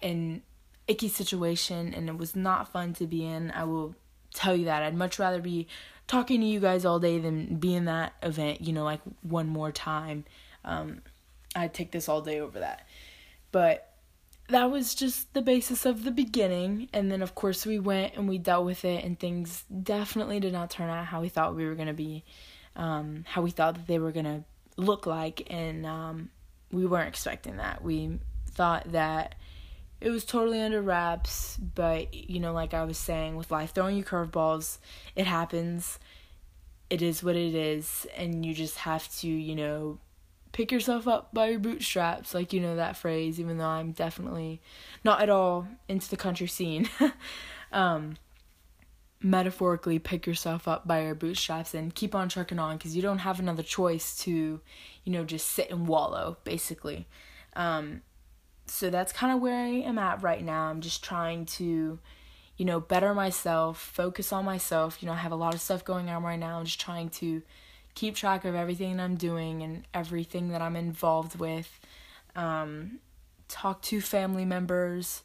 an 0.00 0.42
icky 0.86 1.08
situation 1.08 1.92
and 1.92 2.08
it 2.08 2.16
was 2.16 2.36
not 2.36 2.70
fun 2.70 2.92
to 2.92 3.08
be 3.08 3.26
in. 3.26 3.50
I 3.50 3.64
will 3.64 3.96
tell 4.32 4.54
you 4.54 4.66
that. 4.66 4.84
I'd 4.84 4.94
much 4.94 5.18
rather 5.18 5.40
be 5.40 5.66
talking 6.06 6.40
to 6.40 6.46
you 6.46 6.60
guys 6.60 6.84
all 6.84 6.98
day 6.98 7.18
than 7.18 7.56
be 7.56 7.74
in 7.74 7.86
that 7.86 8.12
event 8.22 8.60
you 8.60 8.72
know 8.72 8.84
like 8.84 9.00
one 9.22 9.48
more 9.48 9.72
time 9.72 10.24
um, 10.64 11.00
i'd 11.56 11.74
take 11.74 11.90
this 11.92 12.08
all 12.08 12.20
day 12.20 12.40
over 12.40 12.60
that. 12.60 12.86
But 13.52 13.90
that 14.48 14.70
was 14.70 14.94
just 14.94 15.32
the 15.32 15.40
basis 15.40 15.86
of 15.86 16.04
the 16.04 16.10
beginning. 16.10 16.88
And 16.92 17.10
then 17.10 17.22
of 17.22 17.34
course 17.34 17.64
we 17.64 17.78
went 17.78 18.16
and 18.16 18.28
we 18.28 18.36
dealt 18.38 18.66
with 18.66 18.84
it 18.84 19.04
and 19.04 19.18
things 19.18 19.64
definitely 19.82 20.40
did 20.40 20.52
not 20.52 20.70
turn 20.70 20.90
out 20.90 21.06
how 21.06 21.20
we 21.20 21.28
thought 21.28 21.54
we 21.54 21.66
were 21.66 21.74
going 21.74 21.88
to 21.88 21.94
be 21.94 22.24
um, 22.76 23.24
how 23.28 23.42
we 23.42 23.50
thought 23.50 23.74
that 23.74 23.86
they 23.86 23.98
were 23.98 24.12
going 24.12 24.24
to 24.24 24.44
look 24.76 25.06
like, 25.06 25.46
and 25.50 25.86
um, 25.86 26.30
we 26.72 26.86
weren't 26.86 27.08
expecting 27.08 27.56
that. 27.58 27.82
We 27.82 28.18
thought 28.50 28.92
that 28.92 29.36
it 30.00 30.10
was 30.10 30.24
totally 30.24 30.60
under 30.60 30.82
wraps, 30.82 31.56
but 31.56 32.12
you 32.12 32.40
know, 32.40 32.52
like 32.52 32.74
I 32.74 32.84
was 32.84 32.98
saying, 32.98 33.36
with 33.36 33.50
life 33.50 33.72
throwing 33.72 33.96
you 33.96 34.04
curveballs, 34.04 34.78
it 35.14 35.26
happens. 35.26 35.98
It 36.90 37.00
is 37.00 37.22
what 37.22 37.36
it 37.36 37.54
is, 37.54 38.06
and 38.16 38.44
you 38.44 38.54
just 38.54 38.78
have 38.78 39.08
to, 39.18 39.28
you 39.28 39.54
know, 39.54 39.98
pick 40.54 40.70
yourself 40.70 41.08
up 41.08 41.34
by 41.34 41.48
your 41.48 41.58
bootstraps, 41.58 42.32
like 42.32 42.52
you 42.52 42.60
know 42.60 42.76
that 42.76 42.96
phrase, 42.96 43.40
even 43.40 43.58
though 43.58 43.66
I'm 43.66 43.90
definitely 43.90 44.62
not 45.02 45.20
at 45.20 45.28
all 45.28 45.66
into 45.88 46.08
the 46.08 46.16
country 46.16 46.46
scene. 46.46 46.88
um, 47.72 48.16
metaphorically 49.20 49.98
pick 49.98 50.26
yourself 50.26 50.68
up 50.68 50.86
by 50.86 51.02
your 51.02 51.14
bootstraps 51.16 51.74
and 51.74 51.94
keep 51.94 52.14
on 52.14 52.28
trucking 52.28 52.60
on 52.60 52.76
because 52.76 52.94
you 52.94 53.02
don't 53.02 53.18
have 53.18 53.40
another 53.40 53.64
choice 53.64 54.16
to, 54.18 54.60
you 55.02 55.12
know, 55.12 55.24
just 55.24 55.48
sit 55.48 55.70
and 55.70 55.88
wallow, 55.88 56.36
basically. 56.44 57.08
Um, 57.56 58.02
so 58.66 58.90
that's 58.90 59.12
kind 59.12 59.34
of 59.34 59.40
where 59.40 59.56
I 59.56 59.80
am 59.80 59.98
at 59.98 60.22
right 60.22 60.44
now. 60.44 60.66
I'm 60.66 60.80
just 60.80 61.02
trying 61.02 61.46
to, 61.46 61.98
you 62.56 62.64
know, 62.64 62.78
better 62.78 63.12
myself, 63.12 63.80
focus 63.80 64.32
on 64.32 64.44
myself. 64.44 65.02
You 65.02 65.06
know, 65.06 65.14
I 65.14 65.16
have 65.16 65.32
a 65.32 65.36
lot 65.36 65.52
of 65.52 65.60
stuff 65.60 65.84
going 65.84 66.08
on 66.08 66.22
right 66.22 66.38
now. 66.38 66.60
I'm 66.60 66.64
just 66.64 66.80
trying 66.80 67.08
to 67.10 67.42
keep 67.94 68.14
track 68.14 68.44
of 68.44 68.54
everything 68.54 68.98
I'm 69.00 69.16
doing 69.16 69.62
and 69.62 69.86
everything 69.94 70.48
that 70.48 70.60
I'm 70.60 70.76
involved 70.76 71.38
with. 71.38 71.80
Um, 72.34 72.98
talk 73.48 73.82
to 73.82 74.00
family 74.00 74.44
members, 74.44 75.22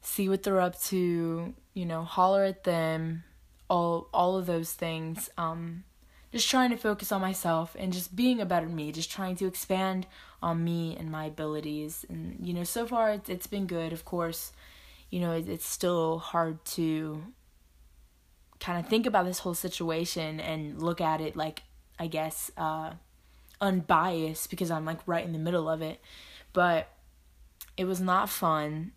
see 0.00 0.28
what 0.28 0.42
they're 0.42 0.60
up 0.60 0.80
to, 0.82 1.54
you 1.74 1.86
know, 1.86 2.02
holler 2.02 2.44
at 2.44 2.64
them, 2.64 3.24
all 3.68 4.08
all 4.12 4.36
of 4.36 4.46
those 4.46 4.72
things. 4.72 5.30
Um 5.38 5.84
just 6.32 6.48
trying 6.48 6.70
to 6.70 6.76
focus 6.76 7.10
on 7.10 7.20
myself 7.20 7.74
and 7.76 7.92
just 7.92 8.14
being 8.14 8.40
a 8.40 8.46
better 8.46 8.68
me 8.68 8.92
just 8.92 9.10
trying 9.10 9.34
to 9.34 9.46
expand 9.46 10.06
on 10.40 10.62
me 10.62 10.96
and 10.96 11.10
my 11.10 11.26
abilities. 11.26 12.04
And 12.08 12.36
you 12.42 12.54
know 12.54 12.64
so 12.64 12.86
far 12.86 13.10
it's, 13.10 13.28
it's 13.28 13.46
been 13.46 13.66
good. 13.66 13.92
Of 13.92 14.04
course 14.04 14.52
you 15.10 15.20
know 15.20 15.32
it, 15.32 15.48
it's 15.48 15.66
still 15.66 16.18
hard 16.18 16.64
to 16.64 17.22
kind 18.58 18.78
of 18.78 18.88
think 18.88 19.06
about 19.06 19.24
this 19.24 19.40
whole 19.40 19.54
situation 19.54 20.38
and 20.38 20.82
look 20.82 21.00
at 21.00 21.20
it 21.20 21.34
like 21.34 21.62
i 22.00 22.08
guess 22.08 22.50
uh 22.56 22.90
unbiased 23.60 24.50
because 24.50 24.70
i'm 24.70 24.84
like 24.84 24.98
right 25.06 25.24
in 25.24 25.32
the 25.32 25.38
middle 25.38 25.68
of 25.68 25.82
it. 25.82 26.00
But 26.52 26.88
it 27.76 27.84
was 27.84 28.00
not 28.00 28.28
fun 28.28 28.92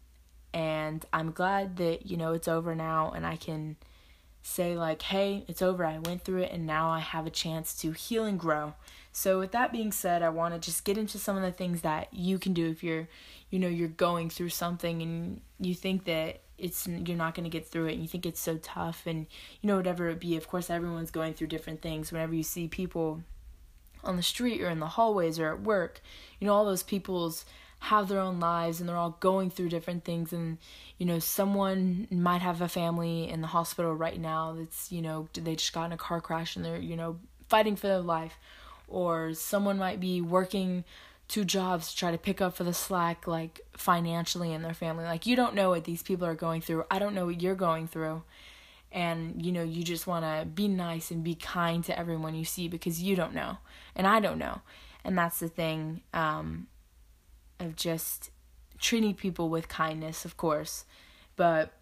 and 0.54 1.06
i'm 1.12 1.32
glad 1.32 1.78
that 1.78 2.06
you 2.06 2.18
know 2.18 2.34
it's 2.34 2.48
over 2.48 2.76
now 2.76 3.12
and 3.16 3.26
i 3.26 3.36
can 3.36 3.76
say 4.42 4.76
like 4.76 5.02
hey 5.04 5.46
it's 5.48 5.62
over. 5.62 5.86
I 5.86 6.00
went 6.00 6.24
through 6.24 6.42
it 6.44 6.52
and 6.52 6.66
now 6.66 6.90
i 6.90 7.00
have 7.00 7.26
a 7.28 7.32
chance 7.32 7.76
to 7.82 7.92
heal 7.92 8.26
and 8.26 8.40
grow. 8.40 8.74
So 9.12 9.40
with 9.40 9.52
that 9.52 9.72
being 9.72 9.92
said 9.92 10.24
i 10.24 10.30
want 10.30 10.54
to 10.54 10.60
just 10.60 10.86
get 10.86 10.98
into 10.98 11.20
some 11.20 11.36
of 11.36 11.44
the 11.44 11.52
things 11.52 11.82
that 11.82 12.14
you 12.14 12.40
can 12.40 12.54
do 12.54 12.70
if 12.70 12.84
you're 12.84 13.08
you 13.50 13.60
know 13.60 13.68
you're 13.68 13.88
going 13.88 14.30
through 14.30 14.50
something 14.50 15.02
and 15.02 15.42
you 15.60 15.76
think 15.76 16.06
that 16.06 16.42
it's 16.58 16.88
you're 16.88 17.18
not 17.18 17.36
going 17.36 17.44
to 17.44 17.50
get 17.50 17.68
through 17.68 17.88
it 17.88 17.94
and 17.94 18.02
you 18.02 18.08
think 18.08 18.26
it's 18.26 18.40
so 18.40 18.58
tough 18.58 19.04
and 19.06 19.28
you 19.62 19.68
know 19.68 19.78
whatever 19.78 20.10
it 20.10 20.20
be 20.20 20.36
of 20.38 20.48
course 20.48 20.70
everyone's 20.70 21.12
going 21.12 21.34
through 21.34 21.48
different 21.48 21.82
things. 21.82 22.12
Whenever 22.12 22.34
you 22.34 22.44
see 22.44 22.68
people 22.68 23.22
on 24.04 24.18
the 24.18 24.24
street 24.24 24.62
or 24.62 24.70
in 24.70 24.80
the 24.80 24.88
hallways 24.88 25.40
or 25.40 25.50
at 25.50 25.62
work 25.62 26.02
you 26.40 26.46
know 26.46 26.54
all 26.54 26.66
those 26.66 26.84
people's 26.84 27.46
have 27.80 28.08
their 28.08 28.20
own 28.20 28.40
lives 28.40 28.80
and 28.80 28.88
they're 28.88 28.98
all 28.98 29.18
going 29.20 29.50
through 29.50 29.70
different 29.70 30.04
things 30.06 30.34
and 30.34 30.58
you 30.98 31.06
know 31.06 31.20
someone 31.20 32.08
might 32.12 32.42
have 32.42 32.62
a 32.62 32.68
family 32.68 33.30
in 33.30 33.42
the 33.42 33.48
hospital 33.48 33.94
right 33.94 34.20
now 34.20 34.54
that's 34.58 34.92
you 34.92 35.02
know 35.02 35.28
they 35.34 35.56
just 35.56 35.74
got 35.74 35.86
in 35.86 35.92
a 35.92 35.98
car 35.98 36.20
crash 36.22 36.56
and 36.56 36.64
they're 36.66 36.78
you 36.78 36.96
know 36.96 37.18
fighting 37.54 37.76
for 37.76 37.86
their 37.86 38.00
life. 38.00 38.40
Or 38.88 39.36
someone 39.36 39.78
might 39.78 40.00
be 40.00 40.22
working 40.22 40.86
two 41.28 41.46
jobs 41.46 41.90
to 41.92 41.98
try 41.98 42.12
to 42.12 42.18
pick 42.18 42.42
up 42.42 42.56
for 42.56 42.64
the 42.64 42.74
slack 42.74 43.28
like 43.28 43.62
financially 43.76 44.54
in 44.54 44.62
their 44.62 44.74
family. 44.74 45.06
Like 45.06 45.26
you 45.26 45.36
don't 45.36 45.56
know 45.56 45.70
what 45.70 45.84
these 45.84 46.04
people 46.04 46.28
are 46.28 46.36
going 46.36 46.62
through. 46.62 46.86
I 46.92 47.00
don't 47.00 47.16
know 47.16 47.26
what 47.26 47.42
you're 47.42 47.56
going 47.56 47.88
through. 47.88 48.24
And 48.92 49.44
you 49.44 49.52
know 49.52 49.64
you 49.64 49.84
just 49.84 50.06
want 50.06 50.24
to 50.24 50.46
be 50.46 50.68
nice 50.68 51.10
and 51.10 51.24
be 51.24 51.34
kind 51.34 51.84
to 51.86 51.98
everyone 51.98 52.36
you 52.36 52.46
see 52.46 52.68
because 52.68 53.02
you 53.02 53.16
don't 53.16 53.34
know. 53.34 53.58
And 53.96 54.06
i 54.06 54.20
don't 54.20 54.38
know. 54.38 54.62
And 55.04 55.18
that's 55.18 55.40
the 55.40 55.50
thing 55.50 56.02
um 56.14 56.68
of 57.60 57.76
just 57.76 58.30
treating 58.80 59.14
people 59.16 59.50
with 59.50 59.68
kindness, 59.70 60.26
of 60.26 60.38
course, 60.38 60.86
but 61.36 61.74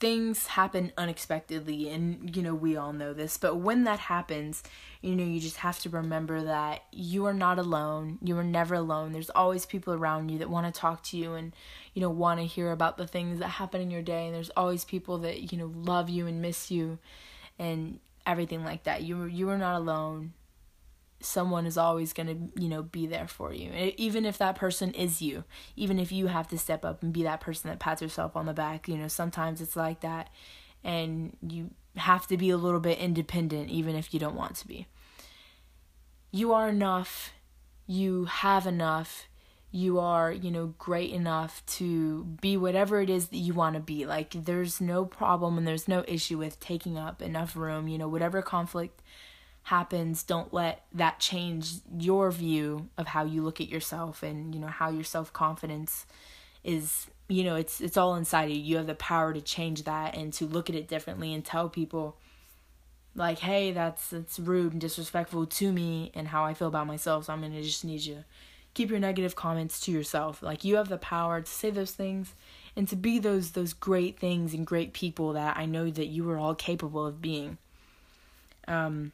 things 0.00 0.48
happen 0.48 0.92
unexpectedly 0.98 1.88
and 1.88 2.34
you 2.36 2.42
know 2.42 2.54
we 2.54 2.76
all 2.76 2.92
know 2.92 3.12
this 3.12 3.36
but 3.36 3.56
when 3.56 3.84
that 3.84 3.98
happens 4.00 4.62
you 5.04 5.14
know 5.14 5.24
you 5.24 5.38
just 5.38 5.58
have 5.58 5.78
to 5.78 5.90
remember 5.90 6.42
that 6.44 6.82
you 6.90 7.26
are 7.26 7.34
not 7.34 7.58
alone. 7.58 8.18
You 8.22 8.38
are 8.38 8.44
never 8.44 8.74
alone. 8.74 9.12
There's 9.12 9.28
always 9.28 9.66
people 9.66 9.92
around 9.92 10.30
you 10.30 10.38
that 10.38 10.48
want 10.48 10.72
to 10.72 10.80
talk 10.80 11.02
to 11.04 11.18
you 11.18 11.34
and 11.34 11.54
you 11.92 12.00
know 12.00 12.08
want 12.08 12.40
to 12.40 12.46
hear 12.46 12.72
about 12.72 12.96
the 12.96 13.06
things 13.06 13.38
that 13.40 13.48
happen 13.48 13.82
in 13.82 13.90
your 13.90 14.00
day 14.00 14.24
and 14.24 14.34
there's 14.34 14.50
always 14.56 14.82
people 14.82 15.18
that 15.18 15.52
you 15.52 15.58
know 15.58 15.70
love 15.76 16.08
you 16.08 16.26
and 16.26 16.40
miss 16.40 16.70
you 16.70 16.98
and 17.58 18.00
everything 18.24 18.64
like 18.64 18.84
that. 18.84 19.02
You 19.02 19.24
you 19.24 19.50
are 19.50 19.58
not 19.58 19.76
alone 19.76 20.32
someone 21.24 21.66
is 21.66 21.76
always 21.76 22.12
going 22.12 22.26
to 22.26 22.60
you 22.60 22.68
know 22.68 22.82
be 22.82 23.06
there 23.06 23.26
for 23.26 23.52
you. 23.52 23.70
Even 23.96 24.24
if 24.24 24.38
that 24.38 24.56
person 24.56 24.92
is 24.92 25.22
you 25.22 25.44
even 25.76 25.98
if 25.98 26.12
you 26.12 26.26
have 26.26 26.48
to 26.48 26.58
step 26.58 26.84
up 26.84 27.02
and 27.02 27.12
be 27.12 27.22
that 27.22 27.40
person 27.40 27.70
that 27.70 27.78
pats 27.78 28.02
yourself 28.02 28.36
on 28.36 28.46
the 28.46 28.52
back 28.52 28.88
you 28.88 28.96
know 28.96 29.08
sometimes 29.08 29.60
it's 29.60 29.76
like 29.76 30.00
that. 30.00 30.30
And 30.82 31.36
you 31.46 31.70
have 31.96 32.26
to 32.26 32.36
be 32.36 32.50
a 32.50 32.56
little 32.56 32.80
bit 32.80 32.98
independent 32.98 33.70
even 33.70 33.94
if 33.94 34.12
you 34.12 34.20
don't 34.20 34.36
want 34.36 34.56
to 34.56 34.68
be. 34.68 34.86
You 36.30 36.52
are 36.52 36.68
enough. 36.68 37.32
You 37.86 38.24
have 38.26 38.66
enough. 38.66 39.28
You 39.70 39.98
are 39.98 40.30
you 40.30 40.50
know 40.50 40.74
great 40.78 41.10
enough 41.10 41.64
to 41.66 42.24
be 42.40 42.56
whatever 42.56 43.00
it 43.00 43.10
is 43.10 43.28
that 43.28 43.38
you 43.38 43.54
want 43.54 43.74
to 43.74 43.80
be. 43.80 44.06
Like 44.06 44.44
there's 44.44 44.80
no 44.80 45.04
problem 45.04 45.58
and 45.58 45.66
there's 45.66 45.88
no 45.88 46.04
issue 46.06 46.38
with 46.38 46.60
taking 46.60 46.98
up 46.98 47.22
enough 47.22 47.56
room 47.56 47.88
you 47.88 47.98
know 47.98 48.08
whatever 48.08 48.42
conflict 48.42 49.00
happens, 49.64 50.22
don't 50.22 50.52
let 50.52 50.84
that 50.92 51.20
change 51.20 51.74
your 51.98 52.30
view 52.30 52.88
of 52.96 53.08
how 53.08 53.24
you 53.24 53.42
look 53.42 53.60
at 53.60 53.68
yourself 53.68 54.22
and, 54.22 54.54
you 54.54 54.60
know, 54.60 54.68
how 54.68 54.90
your 54.90 55.04
self 55.04 55.32
confidence 55.32 56.06
is 56.62 57.06
you 57.26 57.42
know, 57.42 57.56
it's 57.56 57.80
it's 57.80 57.96
all 57.96 58.16
inside 58.16 58.50
you. 58.50 58.60
You 58.60 58.76
have 58.76 58.86
the 58.86 58.94
power 58.94 59.32
to 59.32 59.40
change 59.40 59.84
that 59.84 60.14
and 60.14 60.32
to 60.34 60.44
look 60.44 60.68
at 60.68 60.76
it 60.76 60.88
differently 60.88 61.32
and 61.32 61.42
tell 61.42 61.70
people 61.70 62.18
like, 63.14 63.38
hey, 63.38 63.72
that's 63.72 64.10
that's 64.10 64.38
rude 64.38 64.72
and 64.72 64.80
disrespectful 64.80 65.46
to 65.46 65.72
me 65.72 66.10
and 66.14 66.28
how 66.28 66.44
I 66.44 66.52
feel 66.52 66.68
about 66.68 66.86
myself. 66.86 67.24
So 67.24 67.32
I'm 67.32 67.40
gonna 67.40 67.62
just 67.62 67.84
need 67.84 68.02
you 68.02 68.24
keep 68.74 68.90
your 68.90 68.98
negative 68.98 69.36
comments 69.36 69.80
to 69.80 69.92
yourself. 69.92 70.42
Like 70.42 70.64
you 70.64 70.76
have 70.76 70.88
the 70.88 70.98
power 70.98 71.40
to 71.40 71.50
say 71.50 71.70
those 71.70 71.92
things 71.92 72.34
and 72.76 72.86
to 72.88 72.96
be 72.96 73.18
those 73.18 73.52
those 73.52 73.72
great 73.72 74.18
things 74.18 74.52
and 74.52 74.66
great 74.66 74.92
people 74.92 75.32
that 75.32 75.56
I 75.56 75.64
know 75.64 75.90
that 75.90 76.06
you 76.06 76.28
are 76.30 76.38
all 76.38 76.54
capable 76.54 77.06
of 77.06 77.22
being. 77.22 77.56
Um 78.68 79.12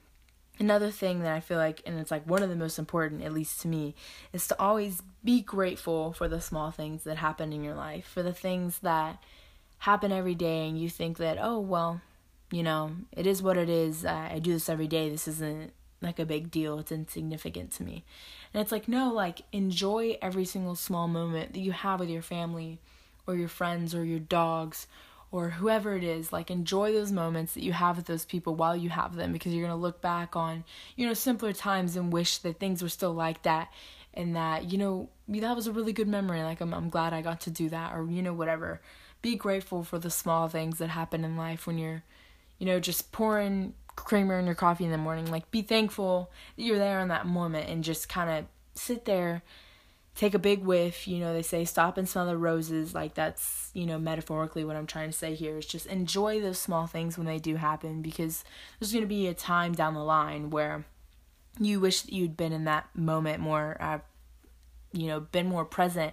another 0.61 0.91
thing 0.91 1.21
that 1.21 1.35
I 1.35 1.41
feel 1.41 1.59
like 1.59 1.83
and 1.87 1.99
it's 1.99 2.11
like 2.11 2.29
one 2.29 2.43
of 2.43 2.51
the 2.51 2.57
most 2.57 2.79
important 2.79 3.23
at 3.23 3.33
least 3.33 3.61
to 3.63 3.69
me 3.69 3.95
is 4.33 4.47
to 4.49 4.61
always 4.61 5.03
be 5.25 5.41
grateful 5.41 6.13
for 6.13 6.29
the 6.29 6.41
small 6.41 6.71
things 6.71 7.03
that 7.05 7.17
happen 7.17 7.53
in 7.53 7.65
your 7.65 7.75
life, 7.75 8.07
for 8.07 8.23
the 8.23 8.33
things 8.33 8.79
that 8.81 9.23
happen 9.79 10.13
every 10.13 10.35
day 10.35 10.69
and 10.69 10.79
you 10.79 10.91
think 10.91 11.17
that, 11.17 11.39
"Oh, 11.41 11.59
well, 11.59 12.03
you 12.51 12.63
know, 12.63 12.93
it 13.13 13.27
is 13.27 13.43
what 13.43 13.57
it 13.57 13.69
is. 13.69 14.05
I, 14.05 14.35
I 14.35 14.39
do 14.39 14.53
this 14.53 14.69
every 14.69 14.87
day. 14.87 15.09
This 15.09 15.27
isn't 15.27 15.73
like 16.03 16.19
a 16.19 16.27
big 16.27 16.51
deal. 16.51 16.79
It's 16.79 16.93
insignificant 16.93 17.73
to 17.73 17.83
me." 17.83 18.05
And 18.53 18.61
it's 18.61 18.73
like, 18.73 18.89
"No, 18.89 19.13
like 19.13 19.43
enjoy 19.53 20.19
every 20.21 20.45
single 20.45 20.75
small 20.77 21.09
moment 21.09 21.55
that 21.55 21.61
you 21.61 21.73
have 21.73 22.01
with 22.01 22.11
your 22.11 22.23
family 22.23 22.79
or 23.27 23.35
your 23.35 23.49
friends 23.49 23.95
or 23.95 24.05
your 24.05 24.19
dogs 24.19 24.87
or 25.33 25.51
whoever 25.51 25.95
it 25.95 26.03
is 26.03 26.33
like 26.33 26.51
enjoy 26.51 26.93
those 26.93 27.13
moments 27.13 27.55
that 27.55 27.63
you 27.63 27.73
have 27.73 27.97
with 27.97 28.07
those 28.07 28.25
people 28.25 28.55
while 28.55 28.75
you 28.75 28.91
have 28.91 29.15
them 29.15 29.33
because 29.33 29.53
you're 29.53 29.67
going 29.67 29.77
to 29.77 29.81
look 29.81 30.01
back 30.01 30.35
on 30.35 30.65
you 30.97 31.07
know 31.07 31.15
simpler 31.15 31.53
times 31.53 31.97
and 31.97 32.13
wish 32.13 32.39
that 32.39 32.59
things 32.59 32.83
were 32.83 32.89
still 32.89 33.13
like 33.13 33.43
that 33.43 33.69
and 34.15 34.35
that 34.37 34.71
you 34.71 34.79
know 34.79 35.09
that 35.29 35.55
was 35.55 35.67
a 35.67 35.73
really 35.73 35.93
good 35.93 36.09
memory. 36.09 36.43
Like 36.43 36.61
I'm 36.61 36.75
I'm 36.75 36.89
glad 36.89 37.13
I 37.13 37.23
got 37.23 37.41
to 37.43 37.51
do 37.51 37.69
that 37.69 37.95
or 37.95 38.05
you 38.11 38.23
know 38.23 38.33
whatever. 38.33 38.81
Be 39.23 39.37
grateful 39.37 39.85
for 39.85 39.99
the 39.99 40.11
small 40.11 40.49
things 40.49 40.79
that 40.79 40.89
happen 40.89 41.25
in 41.25 41.37
life 41.37 41.67
when 41.67 41.79
you're 41.79 42.03
you 42.59 42.67
know 42.67 42.81
just 42.81 43.13
pouring 43.13 43.75
creamer 43.97 44.39
in 44.39 44.47
your 44.47 44.55
coffee 44.55 44.85
in 44.85 44.91
the 44.91 44.99
morning. 44.99 45.31
Like 45.31 45.51
be 45.51 45.63
thankful 45.63 46.31
that 46.57 46.63
you're 46.63 46.79
there 46.79 47.01
in 47.01 47.09
that 47.09 47.27
moment 47.27 47.69
and 47.69 47.85
just 47.85 48.09
kind 48.09 48.31
of 48.31 48.47
sit 48.75 49.05
there 49.05 49.43
take 50.21 50.35
a 50.35 50.39
big 50.39 50.63
whiff 50.63 51.09
you 51.09 51.19
know 51.19 51.33
they 51.33 51.41
say 51.41 51.65
stop 51.65 51.97
and 51.97 52.07
smell 52.07 52.27
the 52.27 52.37
roses 52.37 52.95
like 52.95 53.15
that's 53.15 53.71
you 53.73 53.87
know 53.87 53.99
metaphorically 53.99 54.65
what 54.65 54.77
i'm 54.77 54.87
trying 54.87 55.09
to 55.09 55.17
say 55.17 55.35
here 55.35 55.57
is 55.57 55.65
just 55.65 55.87
enjoy 55.87 56.39
those 56.41 56.59
small 56.59 56.87
things 56.87 57.17
when 57.17 57.27
they 57.27 57.39
do 57.39 57.57
happen 57.57 58.03
because 58.03 58.45
there's 58.79 58.93
going 58.93 59.03
to 59.03 59.09
be 59.09 59.27
a 59.27 59.33
time 59.33 59.73
down 59.73 59.95
the 59.95 60.05
line 60.05 60.51
where 60.51 60.85
you 61.59 61.81
wish 61.81 62.03
that 62.03 62.13
you'd 62.13 62.37
been 62.37 62.53
in 62.53 62.65
that 62.65 62.87
moment 62.95 63.41
more 63.41 63.79
uh, 63.81 63.99
you 64.93 65.07
know 65.07 65.21
been 65.21 65.47
more 65.47 65.65
present 65.65 66.13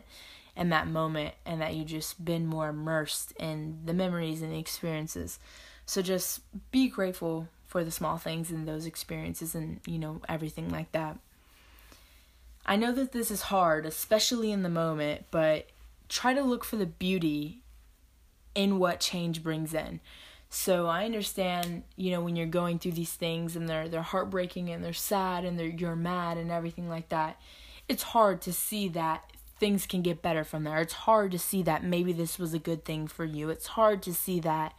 in 0.57 0.69
that 0.69 0.87
moment 0.87 1.35
and 1.45 1.61
that 1.61 1.75
you 1.75 1.85
just 1.85 2.23
been 2.23 2.47
more 2.47 2.69
immersed 2.69 3.31
in 3.33 3.77
the 3.85 3.93
memories 3.93 4.41
and 4.41 4.51
the 4.51 4.57
experiences. 4.57 5.39
So 5.85 6.01
just 6.01 6.41
be 6.71 6.89
grateful 6.89 7.47
for 7.65 7.83
the 7.83 7.91
small 7.91 8.17
things 8.17 8.49
and 8.49 8.67
those 8.67 8.85
experiences 8.85 9.53
and 9.53 9.79
you 9.85 9.99
know 9.99 10.21
everything 10.27 10.69
like 10.69 10.91
that 10.93 11.17
I 12.67 12.75
know 12.75 12.91
that 12.91 13.13
this 13.13 13.31
is 13.31 13.43
hard, 13.43 13.85
especially 13.85 14.51
in 14.51 14.63
the 14.63 14.69
moment, 14.69 15.25
but 15.31 15.67
try 16.09 16.33
to 16.33 16.41
look 16.41 16.63
for 16.63 16.75
the 16.75 16.85
beauty 16.85 17.61
in 18.55 18.79
what 18.79 18.99
change 18.99 19.43
brings 19.43 19.73
in. 19.73 19.99
So 20.49 20.87
I 20.87 21.05
understand, 21.05 21.83
you 21.95 22.11
know, 22.11 22.21
when 22.21 22.35
you're 22.35 22.45
going 22.45 22.79
through 22.79 22.93
these 22.93 23.13
things 23.13 23.55
and 23.55 23.67
they're 23.67 23.89
they're 23.89 24.01
heartbreaking 24.01 24.69
and 24.69 24.83
they're 24.83 24.93
sad 24.93 25.43
and 25.43 25.59
they're 25.59 25.67
you're 25.67 25.95
mad 25.95 26.37
and 26.37 26.51
everything 26.51 26.89
like 26.89 27.09
that. 27.09 27.39
It's 27.87 28.03
hard 28.03 28.41
to 28.41 28.53
see 28.53 28.89
that 28.89 29.31
things 29.59 29.85
can 29.85 30.01
get 30.01 30.21
better 30.21 30.43
from 30.43 30.63
there. 30.63 30.79
It's 30.79 30.93
hard 30.93 31.31
to 31.31 31.39
see 31.39 31.63
that 31.63 31.83
maybe 31.83 32.13
this 32.13 32.37
was 32.37 32.53
a 32.53 32.59
good 32.59 32.85
thing 32.85 33.07
for 33.07 33.25
you. 33.25 33.49
It's 33.49 33.67
hard 33.67 34.01
to 34.03 34.13
see 34.13 34.39
that 34.41 34.73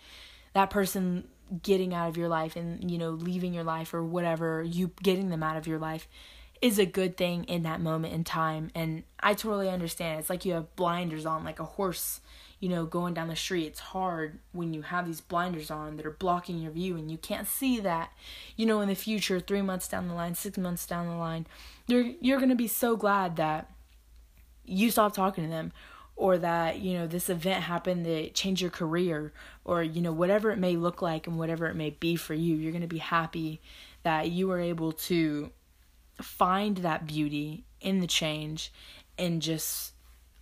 that 0.55 0.71
person 0.71 1.29
getting 1.63 1.95
out 1.95 2.09
of 2.09 2.17
your 2.17 2.29
life 2.29 2.57
and, 2.57 2.91
you 2.91 2.99
know, 2.99 3.11
leaving 3.11 3.55
your 3.55 3.65
life 3.65 3.95
or 3.95 4.05
whatever, 4.05 4.63
you 4.63 4.91
getting 5.03 5.31
them 5.31 5.43
out 5.43 5.57
of 5.57 5.67
your 5.67 5.79
life 5.79 6.07
is 6.61 6.79
a 6.79 6.87
good 6.87 7.17
thing 7.17 7.45
in 7.45 7.63
that 7.63 7.81
moment 7.81 8.15
in 8.15 8.25
time 8.25 8.71
and 8.75 9.05
I 9.21 9.35
totally 9.35 9.69
understand. 9.69 10.21
It's 10.21 10.31
like 10.31 10.45
you 10.45 10.55
have 10.55 10.75
blinders 10.77 11.27
on 11.27 11.45
like 11.45 11.61
a 11.61 11.65
horse, 11.65 12.21
you 12.61 12.69
know, 12.69 12.85
going 12.85 13.15
down 13.15 13.29
the 13.29 13.37
street. 13.37 13.67
It's 13.67 13.81
hard 13.81 14.39
when 14.53 14.75
you 14.75 14.83
have 14.83 15.07
these 15.07 15.21
blinders 15.21 15.71
on 15.71 15.97
that 15.97 16.07
are 16.07 16.11
blocking 16.11 16.59
your 16.59 16.73
view 16.73 16.97
and 16.97 17.11
you 17.11 17.19
can't 17.19 17.47
see 17.47 17.81
that, 17.81 18.13
you 18.57 18.67
know, 18.67 18.81
in 18.81 18.89
the 18.89 18.95
future, 18.95 19.41
3 19.41 19.63
months 19.63 19.89
down 19.89 20.09
the 20.09 20.15
line, 20.15 20.35
6 20.35 20.59
months 20.59 20.87
down 20.87 21.09
the 21.09 21.17
line. 21.17 21.47
You're 21.87 22.13
you're 22.21 22.39
going 22.39 22.49
to 22.51 22.55
be 22.55 22.69
so 22.69 22.97
glad 22.97 23.37
that 23.37 23.71
you 24.65 24.91
stopped 24.91 25.15
talking 25.15 25.45
to 25.45 25.51
them 25.51 25.73
or 26.19 26.37
that 26.37 26.81
you 26.81 26.93
know 26.95 27.07
this 27.07 27.31
event 27.31 27.65
happened 27.65 28.05
that 28.05 28.35
changed 28.35 28.61
your 28.61 28.71
career 28.71 29.33
or 29.65 29.83
you 29.83 30.03
know 30.03 30.13
whatever 30.13 30.51
it 30.51 30.59
may 30.59 30.77
look 30.77 31.01
like 31.01 31.27
and 31.27 31.39
whatever 31.39 31.67
it 31.69 31.75
may 31.75 31.91
be 31.91 32.17
for 32.17 32.35
you 32.35 32.57
you're 32.57 32.73
going 32.73 32.83
to 32.83 32.89
be 32.89 32.99
happy 32.99 33.61
that 34.03 34.31
you 34.31 34.47
were 34.49 34.61
able 34.61 34.93
to 34.93 35.51
find 36.21 36.79
that 36.79 37.07
beauty 37.07 37.65
in 37.81 38.01
the 38.01 38.07
change 38.07 38.73
and 39.19 39.43
just 39.43 39.93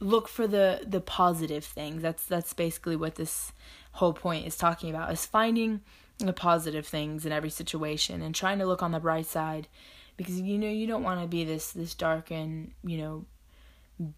look 0.01 0.29
for 0.29 0.47
the 0.47 0.83
the 0.87 1.01
positive 1.01 1.65
things. 1.65 2.03
That's 2.03 2.27
that's 2.27 2.53
basically 2.53 2.97
what 2.97 3.17
this 3.17 3.53
whole 3.93 4.13
point 4.13 4.47
is 4.47 4.57
talking 4.57 4.91
about 4.91 5.13
is 5.13 5.25
finding 5.25 5.81
the 6.19 6.33
positive 6.33 6.87
things 6.87 7.27
in 7.27 7.33
every 7.33 7.51
situation 7.51 8.23
and 8.23 8.35
trying 8.35 8.59
to 8.59 8.67
look 8.67 8.83
on 8.83 8.93
the 8.93 9.01
bright 9.01 9.27
side. 9.27 9.69
Because 10.17 10.41
you 10.41 10.59
know 10.59 10.69
you 10.69 10.87
don't 10.87 11.03
want 11.03 11.21
to 11.21 11.27
be 11.27 11.45
this 11.45 11.73
this 11.73 11.95
dark 11.95 12.31
and 12.31 12.73
you 12.83 12.99
know 12.99 13.27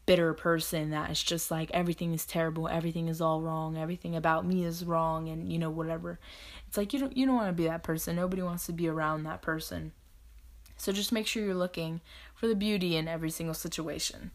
bitter 0.06 0.34
person 0.34 0.90
that 0.90 1.08
is 1.08 1.22
just 1.22 1.52
like 1.52 1.70
everything 1.70 2.12
is 2.12 2.26
terrible 2.26 2.66
everything 2.66 3.06
is 3.06 3.20
all 3.20 3.40
wrong 3.40 3.78
everything 3.78 4.16
about 4.16 4.44
me 4.44 4.64
is 4.64 4.84
wrong 4.84 5.28
and 5.28 5.52
you 5.52 5.58
know 5.58 5.70
whatever. 5.70 6.18
It's 6.66 6.76
like 6.76 6.92
you 6.92 7.00
don't 7.00 7.16
you 7.16 7.26
don't 7.26 7.36
want 7.36 7.48
to 7.48 7.52
be 7.52 7.68
that 7.68 7.82
person. 7.82 8.16
Nobody 8.16 8.42
wants 8.42 8.66
to 8.66 8.72
be 8.72 8.88
around 8.88 9.24
that 9.24 9.42
person 9.42 9.92
so 10.78 10.92
just 10.92 11.12
make 11.12 11.26
sure 11.26 11.44
you're 11.44 11.54
looking 11.54 12.00
for 12.34 12.46
the 12.46 12.54
beauty 12.54 12.96
in 12.96 13.06
every 13.08 13.30
single 13.30 13.54
situation. 13.54 14.30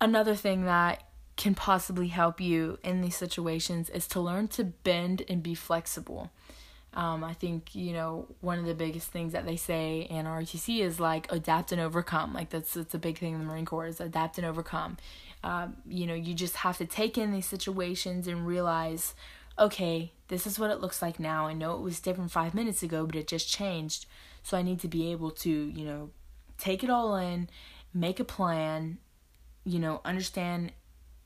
Another 0.00 0.34
thing 0.34 0.64
that 0.64 1.02
can 1.36 1.54
possibly 1.54 2.08
help 2.08 2.40
you 2.40 2.78
in 2.82 3.00
these 3.00 3.16
situations 3.16 3.90
is 3.90 4.06
to 4.06 4.20
learn 4.20 4.48
to 4.48 4.64
bend 4.64 5.22
and 5.28 5.42
be 5.42 5.54
flexible. 5.54 6.30
Um, 6.92 7.22
I 7.22 7.34
think 7.34 7.74
you 7.74 7.92
know 7.92 8.26
one 8.40 8.58
of 8.58 8.66
the 8.66 8.74
biggest 8.74 9.10
things 9.10 9.32
that 9.32 9.46
they 9.46 9.56
say 9.56 10.06
in 10.10 10.26
ROTC 10.26 10.80
is 10.80 10.98
like 10.98 11.30
adapt 11.30 11.72
and 11.72 11.80
overcome. 11.80 12.34
Like 12.34 12.50
that's 12.50 12.74
that's 12.74 12.94
a 12.94 12.98
big 12.98 13.18
thing 13.18 13.34
in 13.34 13.38
the 13.38 13.44
Marine 13.44 13.64
Corps 13.64 13.86
is 13.86 14.00
adapt 14.00 14.38
and 14.38 14.46
overcome. 14.46 14.96
Um, 15.42 15.76
you 15.88 16.06
know, 16.06 16.14
you 16.14 16.34
just 16.34 16.56
have 16.56 16.78
to 16.78 16.86
take 16.86 17.16
in 17.16 17.32
these 17.32 17.46
situations 17.46 18.26
and 18.26 18.46
realize, 18.46 19.14
okay, 19.58 20.12
this 20.28 20.46
is 20.46 20.58
what 20.58 20.70
it 20.70 20.80
looks 20.80 21.00
like 21.00 21.18
now. 21.20 21.46
I 21.46 21.52
know 21.52 21.74
it 21.74 21.80
was 21.80 22.00
different 22.00 22.32
five 22.32 22.54
minutes 22.54 22.82
ago, 22.82 23.06
but 23.06 23.16
it 23.16 23.26
just 23.26 23.48
changed. 23.48 24.06
So 24.42 24.56
I 24.56 24.62
need 24.62 24.80
to 24.80 24.88
be 24.88 25.12
able 25.12 25.30
to, 25.30 25.50
you 25.50 25.84
know, 25.84 26.10
take 26.58 26.82
it 26.84 26.90
all 26.90 27.16
in, 27.16 27.48
make 27.92 28.20
a 28.20 28.24
plan, 28.24 28.98
you 29.64 29.78
know, 29.78 30.00
understand 30.04 30.72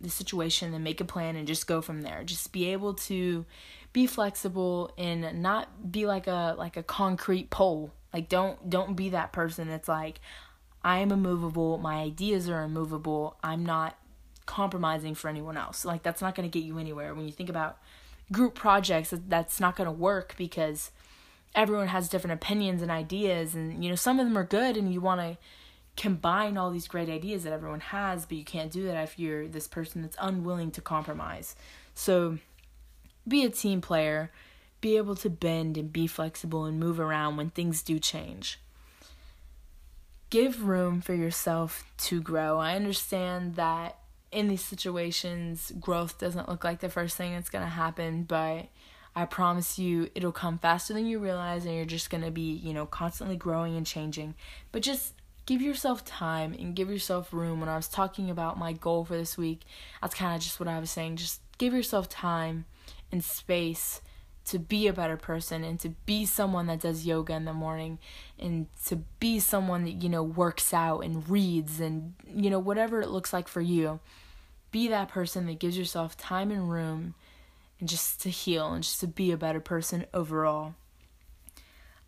the 0.00 0.10
situation 0.10 0.74
and 0.74 0.84
make 0.84 1.00
a 1.00 1.04
plan 1.04 1.36
and 1.36 1.46
just 1.46 1.66
go 1.66 1.80
from 1.80 2.02
there. 2.02 2.22
Just 2.24 2.52
be 2.52 2.66
able 2.72 2.94
to 2.94 3.44
be 3.92 4.06
flexible 4.06 4.92
and 4.98 5.42
not 5.42 5.90
be 5.92 6.06
like 6.06 6.26
a 6.26 6.54
like 6.58 6.76
a 6.76 6.82
concrete 6.82 7.50
pole. 7.50 7.92
Like 8.12 8.28
don't 8.28 8.68
don't 8.68 8.96
be 8.96 9.10
that 9.10 9.32
person 9.32 9.68
that's 9.68 9.88
like 9.88 10.20
I 10.82 10.98
am 10.98 11.10
immovable, 11.10 11.78
my 11.78 11.96
ideas 11.96 12.48
are 12.48 12.62
immovable. 12.62 13.38
I'm 13.42 13.64
not 13.64 13.96
compromising 14.46 15.14
for 15.14 15.28
anyone 15.28 15.56
else. 15.56 15.84
Like 15.84 16.02
that's 16.02 16.20
not 16.20 16.34
going 16.34 16.48
to 16.48 16.58
get 16.58 16.66
you 16.66 16.78
anywhere. 16.78 17.14
When 17.14 17.24
you 17.24 17.32
think 17.32 17.48
about 17.48 17.78
group 18.30 18.54
projects, 18.54 19.14
that's 19.28 19.58
not 19.60 19.76
going 19.76 19.86
to 19.86 19.92
work 19.92 20.34
because 20.36 20.90
everyone 21.54 21.88
has 21.88 22.08
different 22.08 22.34
opinions 22.34 22.82
and 22.82 22.90
ideas 22.90 23.54
and 23.54 23.82
you 23.84 23.90
know 23.90 23.96
some 23.96 24.18
of 24.18 24.26
them 24.26 24.36
are 24.36 24.44
good 24.44 24.76
and 24.76 24.92
you 24.92 25.00
want 25.00 25.20
to 25.20 25.36
combine 25.96 26.56
all 26.56 26.70
these 26.70 26.88
great 26.88 27.08
ideas 27.08 27.44
that 27.44 27.52
everyone 27.52 27.80
has 27.80 28.26
but 28.26 28.36
you 28.36 28.44
can't 28.44 28.72
do 28.72 28.84
that 28.84 29.04
if 29.04 29.18
you're 29.18 29.46
this 29.46 29.68
person 29.68 30.02
that's 30.02 30.16
unwilling 30.20 30.70
to 30.72 30.80
compromise. 30.80 31.54
So 31.94 32.38
be 33.26 33.44
a 33.44 33.50
team 33.50 33.80
player. 33.80 34.30
Be 34.80 34.96
able 34.96 35.14
to 35.16 35.30
bend 35.30 35.78
and 35.78 35.92
be 35.92 36.06
flexible 36.06 36.64
and 36.64 36.78
move 36.78 37.00
around 37.00 37.36
when 37.36 37.50
things 37.50 37.82
do 37.82 37.98
change. 37.98 38.60
Give 40.28 40.64
room 40.64 41.00
for 41.00 41.14
yourself 41.14 41.84
to 41.98 42.20
grow. 42.20 42.58
I 42.58 42.74
understand 42.74 43.54
that 43.54 43.98
in 44.32 44.48
these 44.48 44.64
situations 44.64 45.72
growth 45.78 46.18
doesn't 46.18 46.48
look 46.48 46.64
like 46.64 46.80
the 46.80 46.88
first 46.88 47.16
thing 47.16 47.32
that's 47.32 47.48
going 47.48 47.64
to 47.64 47.70
happen 47.70 48.24
but 48.24 48.66
I 49.16 49.24
promise 49.26 49.78
you 49.78 50.10
it'll 50.14 50.32
come 50.32 50.58
faster 50.58 50.92
than 50.92 51.06
you 51.06 51.18
realize 51.18 51.64
and 51.64 51.74
you're 51.74 51.84
just 51.84 52.10
going 52.10 52.24
to 52.24 52.30
be, 52.30 52.52
you 52.52 52.74
know, 52.74 52.86
constantly 52.86 53.36
growing 53.36 53.76
and 53.76 53.86
changing. 53.86 54.34
But 54.72 54.82
just 54.82 55.14
give 55.46 55.62
yourself 55.62 56.04
time 56.04 56.54
and 56.58 56.74
give 56.74 56.90
yourself 56.90 57.32
room. 57.32 57.60
When 57.60 57.68
I 57.68 57.76
was 57.76 57.88
talking 57.88 58.30
about 58.30 58.58
my 58.58 58.72
goal 58.72 59.04
for 59.04 59.16
this 59.16 59.38
week, 59.38 59.60
that's 60.02 60.14
kind 60.14 60.34
of 60.34 60.42
just 60.42 60.58
what 60.58 60.68
I 60.68 60.80
was 60.80 60.90
saying. 60.90 61.16
Just 61.16 61.40
give 61.58 61.72
yourself 61.72 62.08
time 62.08 62.64
and 63.12 63.22
space 63.22 64.00
to 64.46 64.58
be 64.58 64.86
a 64.86 64.92
better 64.92 65.16
person 65.16 65.64
and 65.64 65.80
to 65.80 65.90
be 66.04 66.26
someone 66.26 66.66
that 66.66 66.80
does 66.80 67.06
yoga 67.06 67.32
in 67.34 67.44
the 67.44 67.52
morning 67.52 67.98
and 68.38 68.66
to 68.84 68.96
be 69.18 69.38
someone 69.38 69.84
that 69.84 70.02
you 70.02 70.08
know 70.08 70.22
works 70.22 70.74
out 70.74 71.00
and 71.00 71.28
reads 71.28 71.80
and 71.80 72.14
you 72.26 72.50
know 72.50 72.58
whatever 72.58 73.00
it 73.00 73.08
looks 73.08 73.32
like 73.32 73.48
for 73.48 73.62
you 73.62 74.00
be 74.70 74.88
that 74.88 75.08
person 75.08 75.46
that 75.46 75.58
gives 75.58 75.78
yourself 75.78 76.16
time 76.16 76.50
and 76.50 76.70
room 76.70 77.14
and 77.80 77.88
just 77.88 78.20
to 78.22 78.30
heal 78.30 78.72
and 78.72 78.82
just 78.82 79.00
to 79.00 79.06
be 79.06 79.32
a 79.32 79.36
better 79.36 79.60
person 79.60 80.06
overall. 80.14 80.74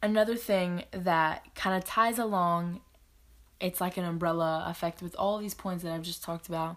Another 0.03 0.37
thing 0.37 0.85
that 0.93 1.55
kind 1.55 1.77
of 1.77 1.89
ties 1.89 2.19
along, 2.19 2.81
it's 3.61 3.81
like 3.81 3.97
an 3.97 4.05
umbrella 4.05 4.65
effect 4.69 5.03
with 5.03 5.17
all 5.17 5.39
these 5.39 5.55
points 5.55 5.83
that 5.83 5.93
I've 5.93 6.03
just 6.03 6.23
talked 6.23 6.49
about, 6.49 6.77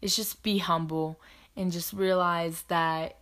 is 0.00 0.16
just 0.16 0.42
be 0.42 0.58
humble 0.58 1.20
and 1.56 1.70
just 1.70 1.92
realize 1.92 2.62
that 2.68 3.16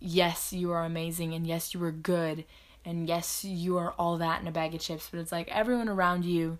yes, 0.00 0.52
you 0.52 0.72
are 0.72 0.84
amazing 0.84 1.34
and 1.34 1.46
yes, 1.46 1.74
you 1.74 1.82
are 1.84 1.92
good 1.92 2.44
and 2.84 3.08
yes, 3.08 3.44
you 3.44 3.76
are 3.76 3.92
all 3.92 4.18
that 4.18 4.40
in 4.40 4.48
a 4.48 4.52
bag 4.52 4.74
of 4.74 4.80
chips, 4.80 5.08
but 5.10 5.20
it's 5.20 5.32
like 5.32 5.48
everyone 5.54 5.88
around 5.88 6.24
you 6.24 6.58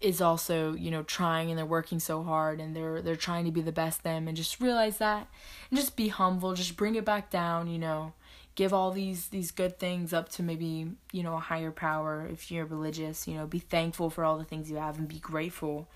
is 0.00 0.20
also, 0.20 0.74
you 0.74 0.90
know, 0.90 1.02
trying 1.02 1.50
and 1.50 1.58
they're 1.58 1.64
working 1.66 1.98
so 1.98 2.22
hard 2.22 2.60
and 2.60 2.76
they're 2.76 3.00
they're 3.00 3.16
trying 3.16 3.44
to 3.46 3.50
be 3.50 3.62
the 3.62 3.72
best 3.72 4.02
them 4.02 4.28
and 4.28 4.36
just 4.36 4.60
realize 4.60 4.98
that 4.98 5.26
and 5.70 5.78
just 5.78 5.96
be 5.96 6.08
humble, 6.08 6.54
just 6.54 6.76
bring 6.76 6.94
it 6.94 7.04
back 7.04 7.30
down, 7.30 7.68
you 7.68 7.78
know. 7.78 8.12
Give 8.54 8.72
all 8.72 8.90
these 8.90 9.28
these 9.28 9.50
good 9.50 9.78
things 9.78 10.12
up 10.12 10.28
to 10.30 10.42
maybe, 10.42 10.86
you 11.12 11.22
know, 11.22 11.34
a 11.36 11.40
higher 11.40 11.70
power 11.70 12.28
if 12.32 12.50
you're 12.50 12.64
religious, 12.66 13.28
you 13.28 13.34
know, 13.34 13.46
be 13.46 13.58
thankful 13.58 14.10
for 14.10 14.24
all 14.24 14.38
the 14.38 14.44
things 14.44 14.70
you 14.70 14.76
have 14.76 14.98
and 14.98 15.08
be 15.08 15.18
grateful. 15.18 15.88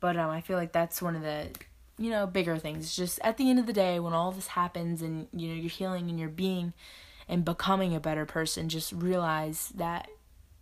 But 0.00 0.16
um 0.16 0.30
I 0.30 0.40
feel 0.40 0.56
like 0.56 0.72
that's 0.72 1.02
one 1.02 1.16
of 1.16 1.22
the 1.22 1.48
you 1.98 2.10
know, 2.10 2.26
bigger 2.26 2.58
things. 2.58 2.94
Just 2.94 3.18
at 3.22 3.36
the 3.36 3.48
end 3.48 3.58
of 3.58 3.66
the 3.66 3.72
day, 3.72 3.98
when 3.98 4.12
all 4.12 4.30
this 4.30 4.48
happens 4.48 5.02
and 5.02 5.28
you 5.32 5.48
know 5.48 5.54
you're 5.54 5.70
healing 5.70 6.10
and 6.10 6.18
you're 6.18 6.28
being 6.28 6.72
and 7.28 7.44
becoming 7.44 7.94
a 7.94 8.00
better 8.00 8.26
person, 8.26 8.68
just 8.68 8.92
realize 8.92 9.72
that 9.74 10.08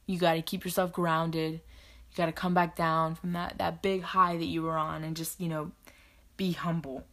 you 0.07 0.19
got 0.19 0.35
to 0.35 0.43
keep 0.43 0.65
yourself 0.65 0.93
grounded. 0.93 1.61
You 2.15 2.19
got 2.19 2.27
to 2.27 2.33
come 2.33 2.55
back 2.55 2.77
down 2.77 3.17
from 3.17 3.33
that 3.33 3.59
that 3.59 3.83
big 3.83 4.03
high 4.03 4.37
that 4.37 4.45
you 4.45 4.63
were 4.63 4.79
on 4.79 5.03
and 5.03 5.17
just, 5.17 5.41
you 5.41 5.49
know, 5.49 5.73
be 6.37 6.53
humble. 6.53 7.05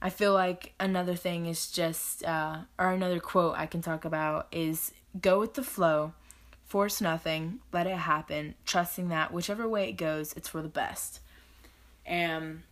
I 0.00 0.10
feel 0.10 0.32
like 0.32 0.72
another 0.78 1.14
thing 1.14 1.46
is 1.46 1.70
just 1.70 2.24
uh 2.24 2.60
or 2.78 2.90
another 2.90 3.20
quote 3.20 3.56
I 3.56 3.66
can 3.66 3.82
talk 3.82 4.04
about 4.04 4.46
is 4.52 4.92
go 5.20 5.40
with 5.40 5.54
the 5.54 5.64
flow, 5.64 6.12
force 6.64 7.00
nothing, 7.00 7.58
let 7.72 7.86
it 7.88 7.96
happen, 7.96 8.54
trusting 8.64 9.08
that 9.08 9.32
whichever 9.32 9.68
way 9.68 9.88
it 9.88 9.96
goes, 9.96 10.32
it's 10.34 10.48
for 10.48 10.62
the 10.62 10.68
best. 10.68 11.20
And 12.06 12.62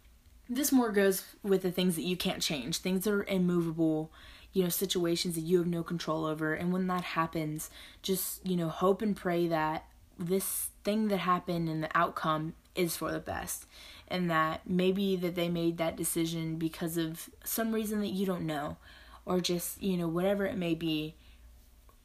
this 0.49 0.73
more 0.73 0.93
goes 0.93 1.25
with 1.43 1.63
the 1.63 1.73
things 1.73 1.97
that 1.97 2.03
you 2.03 2.17
can't 2.17 2.41
change, 2.41 2.79
things 2.79 3.05
that 3.05 3.13
are 3.13 3.25
immovable, 3.25 4.11
you 4.53 4.63
know, 4.63 4.69
situations 4.69 5.35
that 5.35 5.43
you 5.43 5.59
have 5.59 5.67
no 5.67 5.83
control 5.83 6.25
over. 6.25 6.55
And 6.55 6.73
when 6.73 6.87
that 6.87 7.03
happens, 7.03 7.71
just, 8.03 8.45
you 8.47 8.57
know, 8.57 8.69
hope 8.69 9.03
and 9.03 9.15
pray 9.15 9.47
that 9.49 9.85
this 10.19 10.71
thing 10.89 11.09
that 11.09 11.19
happened 11.19 11.69
and 11.69 11.83
the 11.83 11.95
outcome 11.95 12.55
is 12.75 12.97
for 12.97 13.13
the 13.13 13.21
best. 13.21 13.67
And 14.09 14.31
that 14.31 14.63
maybe 14.67 15.17
that 15.17 15.35
they 15.35 15.51
made 15.51 15.77
that 15.77 15.97
decision 15.97 16.57
because 16.57 16.97
of 16.97 17.29
some 17.45 17.73
reason 17.73 18.01
that 18.01 18.07
you 18.07 18.25
don't 18.25 18.47
know, 18.47 18.79
or 19.27 19.39
just, 19.39 19.83
you 19.83 19.99
know, 19.99 20.09
whatever 20.09 20.47
it 20.47 20.57
may 20.57 20.75
be, 20.75 21.15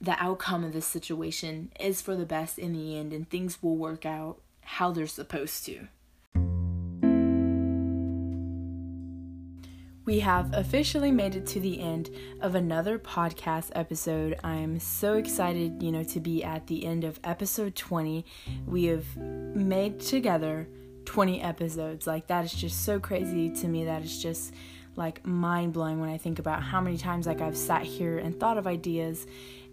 the 0.01 0.21
outcome 0.21 0.65
of 0.65 0.73
this 0.73 0.85
situation 0.85 1.71
is 1.79 2.01
for 2.01 2.17
the 2.17 2.25
best 2.25 2.59
in 2.59 2.73
the 2.73 2.97
end, 2.97 3.13
and 3.13 3.29
things 3.29 3.63
will 3.63 3.77
work 3.77 4.05
out 4.05 4.41
how 4.63 4.91
they're 4.91 5.07
supposed 5.07 5.63
to. 5.65 5.87
We 10.05 10.19
have 10.19 10.53
officially 10.53 11.11
made 11.11 11.35
it 11.35 11.45
to 11.47 11.61
the 11.61 11.79
end 11.79 12.09
of 12.41 12.55
another 12.55 12.99
podcast 12.99 13.69
episode. 13.73 14.37
I'm 14.43 14.77
so 14.79 15.13
excited, 15.13 15.81
you 15.81 15.93
know, 15.93 16.03
to 16.03 16.19
be 16.19 16.43
at 16.43 16.67
the 16.67 16.85
end 16.85 17.05
of 17.05 17.21
episode 17.23 17.73
20. 17.73 18.25
We 18.67 18.85
have 18.85 19.15
made 19.15 20.01
together 20.01 20.67
20 21.05 21.41
episodes. 21.41 22.05
Like, 22.05 22.27
that 22.27 22.43
is 22.43 22.53
just 22.53 22.83
so 22.83 22.99
crazy 22.99 23.49
to 23.51 23.67
me. 23.69 23.85
That 23.85 24.03
is 24.03 24.21
just 24.21 24.53
like 24.97 25.25
mind 25.25 25.71
blowing 25.71 26.01
when 26.01 26.09
I 26.09 26.17
think 26.17 26.37
about 26.37 26.61
how 26.61 26.81
many 26.81 26.97
times 26.97 27.25
like 27.25 27.39
I've 27.39 27.57
sat 27.57 27.83
here 27.83 28.17
and 28.19 28.37
thought 28.37 28.57
of 28.57 28.67
ideas 28.67 29.25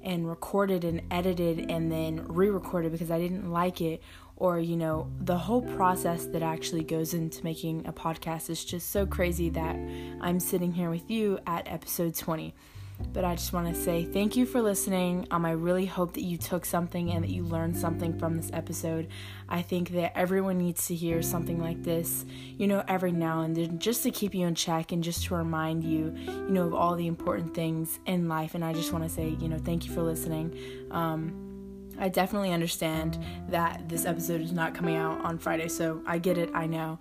and 0.03 0.29
recorded 0.29 0.85
and 0.85 1.03
edited 1.11 1.71
and 1.71 1.91
then 1.91 2.25
re-recorded 2.29 2.93
because 2.93 3.11
I 3.11 3.19
didn't 3.19 3.51
like 3.51 3.81
it 3.81 4.01
or 4.41 4.59
you 4.59 4.77
know 4.77 5.09
the 5.21 5.37
whole 5.37 5.63
process 5.63 6.27
that 6.27 6.43
actually 6.43 6.83
goes 6.83 7.15
into 7.15 7.45
making 7.45 7.87
a 7.87 7.93
podcast 7.93 8.51
is 8.51 8.65
just 8.65 8.91
so 8.91 9.07
crazy 9.07 9.49
that 9.51 9.77
i'm 10.21 10.41
sitting 10.41 10.73
here 10.73 10.91
with 10.91 11.09
you 11.09 11.39
at 11.47 11.69
episode 11.69 12.15
20 12.15 12.53
but 13.13 13.25
i 13.25 13.35
just 13.35 13.53
want 13.53 13.73
to 13.73 13.81
say 13.81 14.05
thank 14.05 14.37
you 14.37 14.45
for 14.45 14.61
listening. 14.61 15.27
Um, 15.31 15.47
i 15.47 15.53
really 15.53 15.87
hope 15.87 16.15
that 16.15 16.23
you 16.23 16.37
took 16.37 16.65
something 16.65 17.11
and 17.11 17.23
that 17.23 17.31
you 17.31 17.45
learned 17.45 17.77
something 17.77 18.19
from 18.19 18.37
this 18.37 18.51
episode. 18.53 19.09
I 19.49 19.63
think 19.63 19.91
that 19.91 20.17
everyone 20.17 20.59
needs 20.59 20.87
to 20.89 20.95
hear 20.95 21.23
something 21.23 21.61
like 21.61 21.83
this 21.83 22.25
you 22.59 22.67
know 22.67 22.83
every 22.89 23.13
now 23.13 23.43
and 23.43 23.57
then 23.57 23.79
just 23.79 24.03
to 24.03 24.11
keep 24.11 24.35
you 24.35 24.47
in 24.47 24.55
check 24.55 24.93
and 24.93 25.05
just 25.05 25.25
to 25.27 25.35
remind 25.35 25.85
you 25.85 26.15
you 26.27 26.51
know 26.51 26.67
of 26.67 26.75
all 26.75 26.95
the 26.95 27.07
important 27.07 27.55
things 27.55 27.99
in 28.07 28.29
life. 28.29 28.55
And 28.55 28.65
i 28.65 28.73
just 28.73 28.93
want 28.93 29.05
to 29.05 29.11
say 29.11 29.37
you 29.41 29.49
know 29.49 29.59
thank 29.59 29.87
you 29.87 29.93
for 29.95 30.03
listening. 30.03 30.57
Um, 30.91 31.50
I 32.01 32.09
definitely 32.09 32.53
understand 32.53 33.19
that 33.51 33.89
this 33.89 34.07
episode 34.07 34.41
is 34.41 34.53
not 34.53 34.75
coming 34.75 34.97
out 34.97 35.23
on 35.23 35.39
Friday, 35.39 35.69
so 35.69 36.03
I 36.07 36.19
get 36.19 36.39
it, 36.39 36.51
I 36.55 36.67
know. 36.67 36.99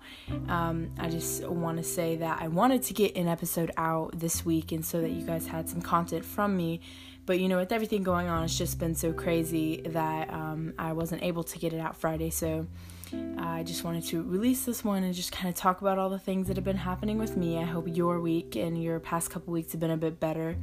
Um, 0.48 0.90
I 0.98 1.08
just 1.08 1.44
want 1.48 1.78
to 1.78 1.82
say 1.82 2.16
that 2.16 2.40
I 2.40 2.48
wanted 2.48 2.82
to 2.84 2.94
get 2.94 3.16
an 3.16 3.26
episode 3.26 3.70
out 3.76 4.18
this 4.18 4.44
week 4.44 4.72
and 4.72 4.84
so 4.84 5.00
that 5.00 5.10
you 5.10 5.26
guys 5.26 5.46
had 5.46 5.68
some 5.68 5.80
content 5.80 6.24
from 6.24 6.56
me. 6.56 6.80
But 7.24 7.40
you 7.40 7.48
know, 7.48 7.56
with 7.56 7.72
everything 7.72 8.02
going 8.02 8.28
on, 8.28 8.44
it's 8.44 8.58
just 8.58 8.78
been 8.78 8.94
so 8.94 9.12
crazy 9.12 9.82
that 9.86 10.30
um, 10.30 10.74
I 10.78 10.92
wasn't 10.92 11.22
able 11.22 11.44
to 11.44 11.58
get 11.58 11.72
it 11.72 11.80
out 11.80 11.96
Friday, 11.96 12.30
so. 12.30 12.66
I 13.38 13.64
just 13.64 13.82
wanted 13.82 14.04
to 14.04 14.22
release 14.22 14.64
this 14.64 14.84
one 14.84 15.02
and 15.02 15.12
just 15.12 15.32
kind 15.32 15.48
of 15.48 15.56
talk 15.56 15.80
about 15.80 15.98
all 15.98 16.10
the 16.10 16.18
things 16.18 16.46
that 16.46 16.56
have 16.56 16.64
been 16.64 16.76
happening 16.76 17.18
with 17.18 17.36
me. 17.36 17.58
I 17.58 17.64
hope 17.64 17.86
your 17.88 18.20
week 18.20 18.54
and 18.54 18.80
your 18.80 19.00
past 19.00 19.30
couple 19.30 19.52
weeks 19.52 19.72
have 19.72 19.80
been 19.80 19.90
a 19.90 19.96
bit 19.96 20.20
better. 20.20 20.56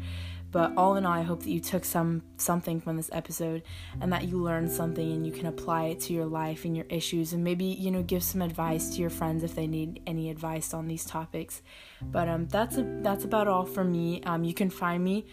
But 0.57 0.73
all 0.75 0.95
in 0.95 1.05
all, 1.05 1.13
I 1.13 1.21
hope 1.21 1.43
that 1.43 1.51
you 1.51 1.59
took 1.59 1.85
some 1.85 2.23
something 2.37 2.81
from 2.81 2.97
this 2.97 3.11
episode 3.13 3.61
and 4.01 4.11
that 4.11 4.27
you 4.27 4.41
learned 4.41 4.71
something 4.71 5.11
and 5.11 5.23
you 5.23 5.31
can 5.31 5.45
apply 5.45 5.83
it 5.89 5.99
to 5.99 6.13
your 6.13 6.25
life 6.25 6.65
and 6.65 6.75
your 6.75 6.87
issues 6.89 7.31
and 7.31 7.43
maybe, 7.43 7.65
you 7.65 7.91
know, 7.91 8.01
give 8.01 8.23
some 8.23 8.41
advice 8.41 8.89
to 8.95 9.01
your 9.01 9.11
friends 9.11 9.43
if 9.43 9.53
they 9.53 9.67
need 9.67 10.01
any 10.07 10.31
advice 10.31 10.73
on 10.73 10.87
these 10.87 11.05
topics. 11.05 11.61
But 12.01 12.27
um 12.27 12.47
that's 12.47 12.75
a, 12.75 12.81
that's 13.03 13.23
about 13.23 13.47
all 13.47 13.65
for 13.67 13.83
me. 13.83 14.23
Um 14.23 14.43
you 14.43 14.55
can 14.55 14.71
find 14.71 15.03
me 15.03 15.27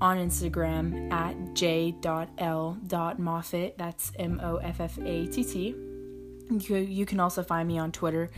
on 0.00 0.16
Instagram 0.16 1.12
at 1.12 1.54
j.l.moffatt. 1.54 1.96
That's 3.78 4.12
M 4.16 4.40
O 4.44 4.58
F 4.58 4.78
F 4.78 4.96
A 4.98 5.26
T 5.26 5.42
T. 5.42 5.74
You, 6.50 6.76
you 6.76 7.04
can 7.04 7.18
also 7.18 7.42
find 7.42 7.66
me 7.66 7.78
on 7.78 7.90
Twitter 7.90 8.30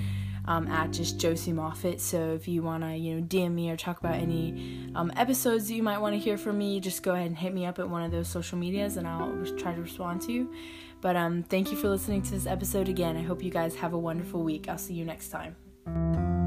um, 0.50 0.66
at 0.66 0.90
just 0.90 1.16
Josie 1.16 1.52
Moffatt. 1.52 2.00
So 2.00 2.34
if 2.34 2.48
you 2.48 2.62
want 2.62 2.82
to, 2.82 2.96
you 2.96 3.14
know, 3.14 3.22
DM 3.22 3.52
me 3.52 3.70
or 3.70 3.76
talk 3.76 4.00
about 4.00 4.16
any 4.16 4.90
um, 4.96 5.12
episodes 5.14 5.68
that 5.68 5.74
you 5.74 5.82
might 5.82 5.98
want 5.98 6.14
to 6.14 6.18
hear 6.18 6.36
from 6.36 6.58
me, 6.58 6.80
just 6.80 7.04
go 7.04 7.14
ahead 7.14 7.28
and 7.28 7.38
hit 7.38 7.54
me 7.54 7.66
up 7.66 7.78
at 7.78 7.88
one 7.88 8.02
of 8.02 8.10
those 8.10 8.26
social 8.26 8.58
medias 8.58 8.96
and 8.96 9.06
I'll 9.06 9.46
try 9.56 9.72
to 9.72 9.80
respond 9.80 10.22
to 10.22 10.32
you. 10.32 10.52
But 11.00 11.14
um, 11.14 11.44
thank 11.44 11.70
you 11.70 11.78
for 11.78 11.88
listening 11.88 12.22
to 12.22 12.32
this 12.32 12.46
episode 12.46 12.88
again. 12.88 13.16
I 13.16 13.22
hope 13.22 13.44
you 13.44 13.50
guys 13.50 13.76
have 13.76 13.92
a 13.92 13.98
wonderful 13.98 14.42
week. 14.42 14.68
I'll 14.68 14.76
see 14.76 14.94
you 14.94 15.04
next 15.04 15.28
time. 15.28 16.39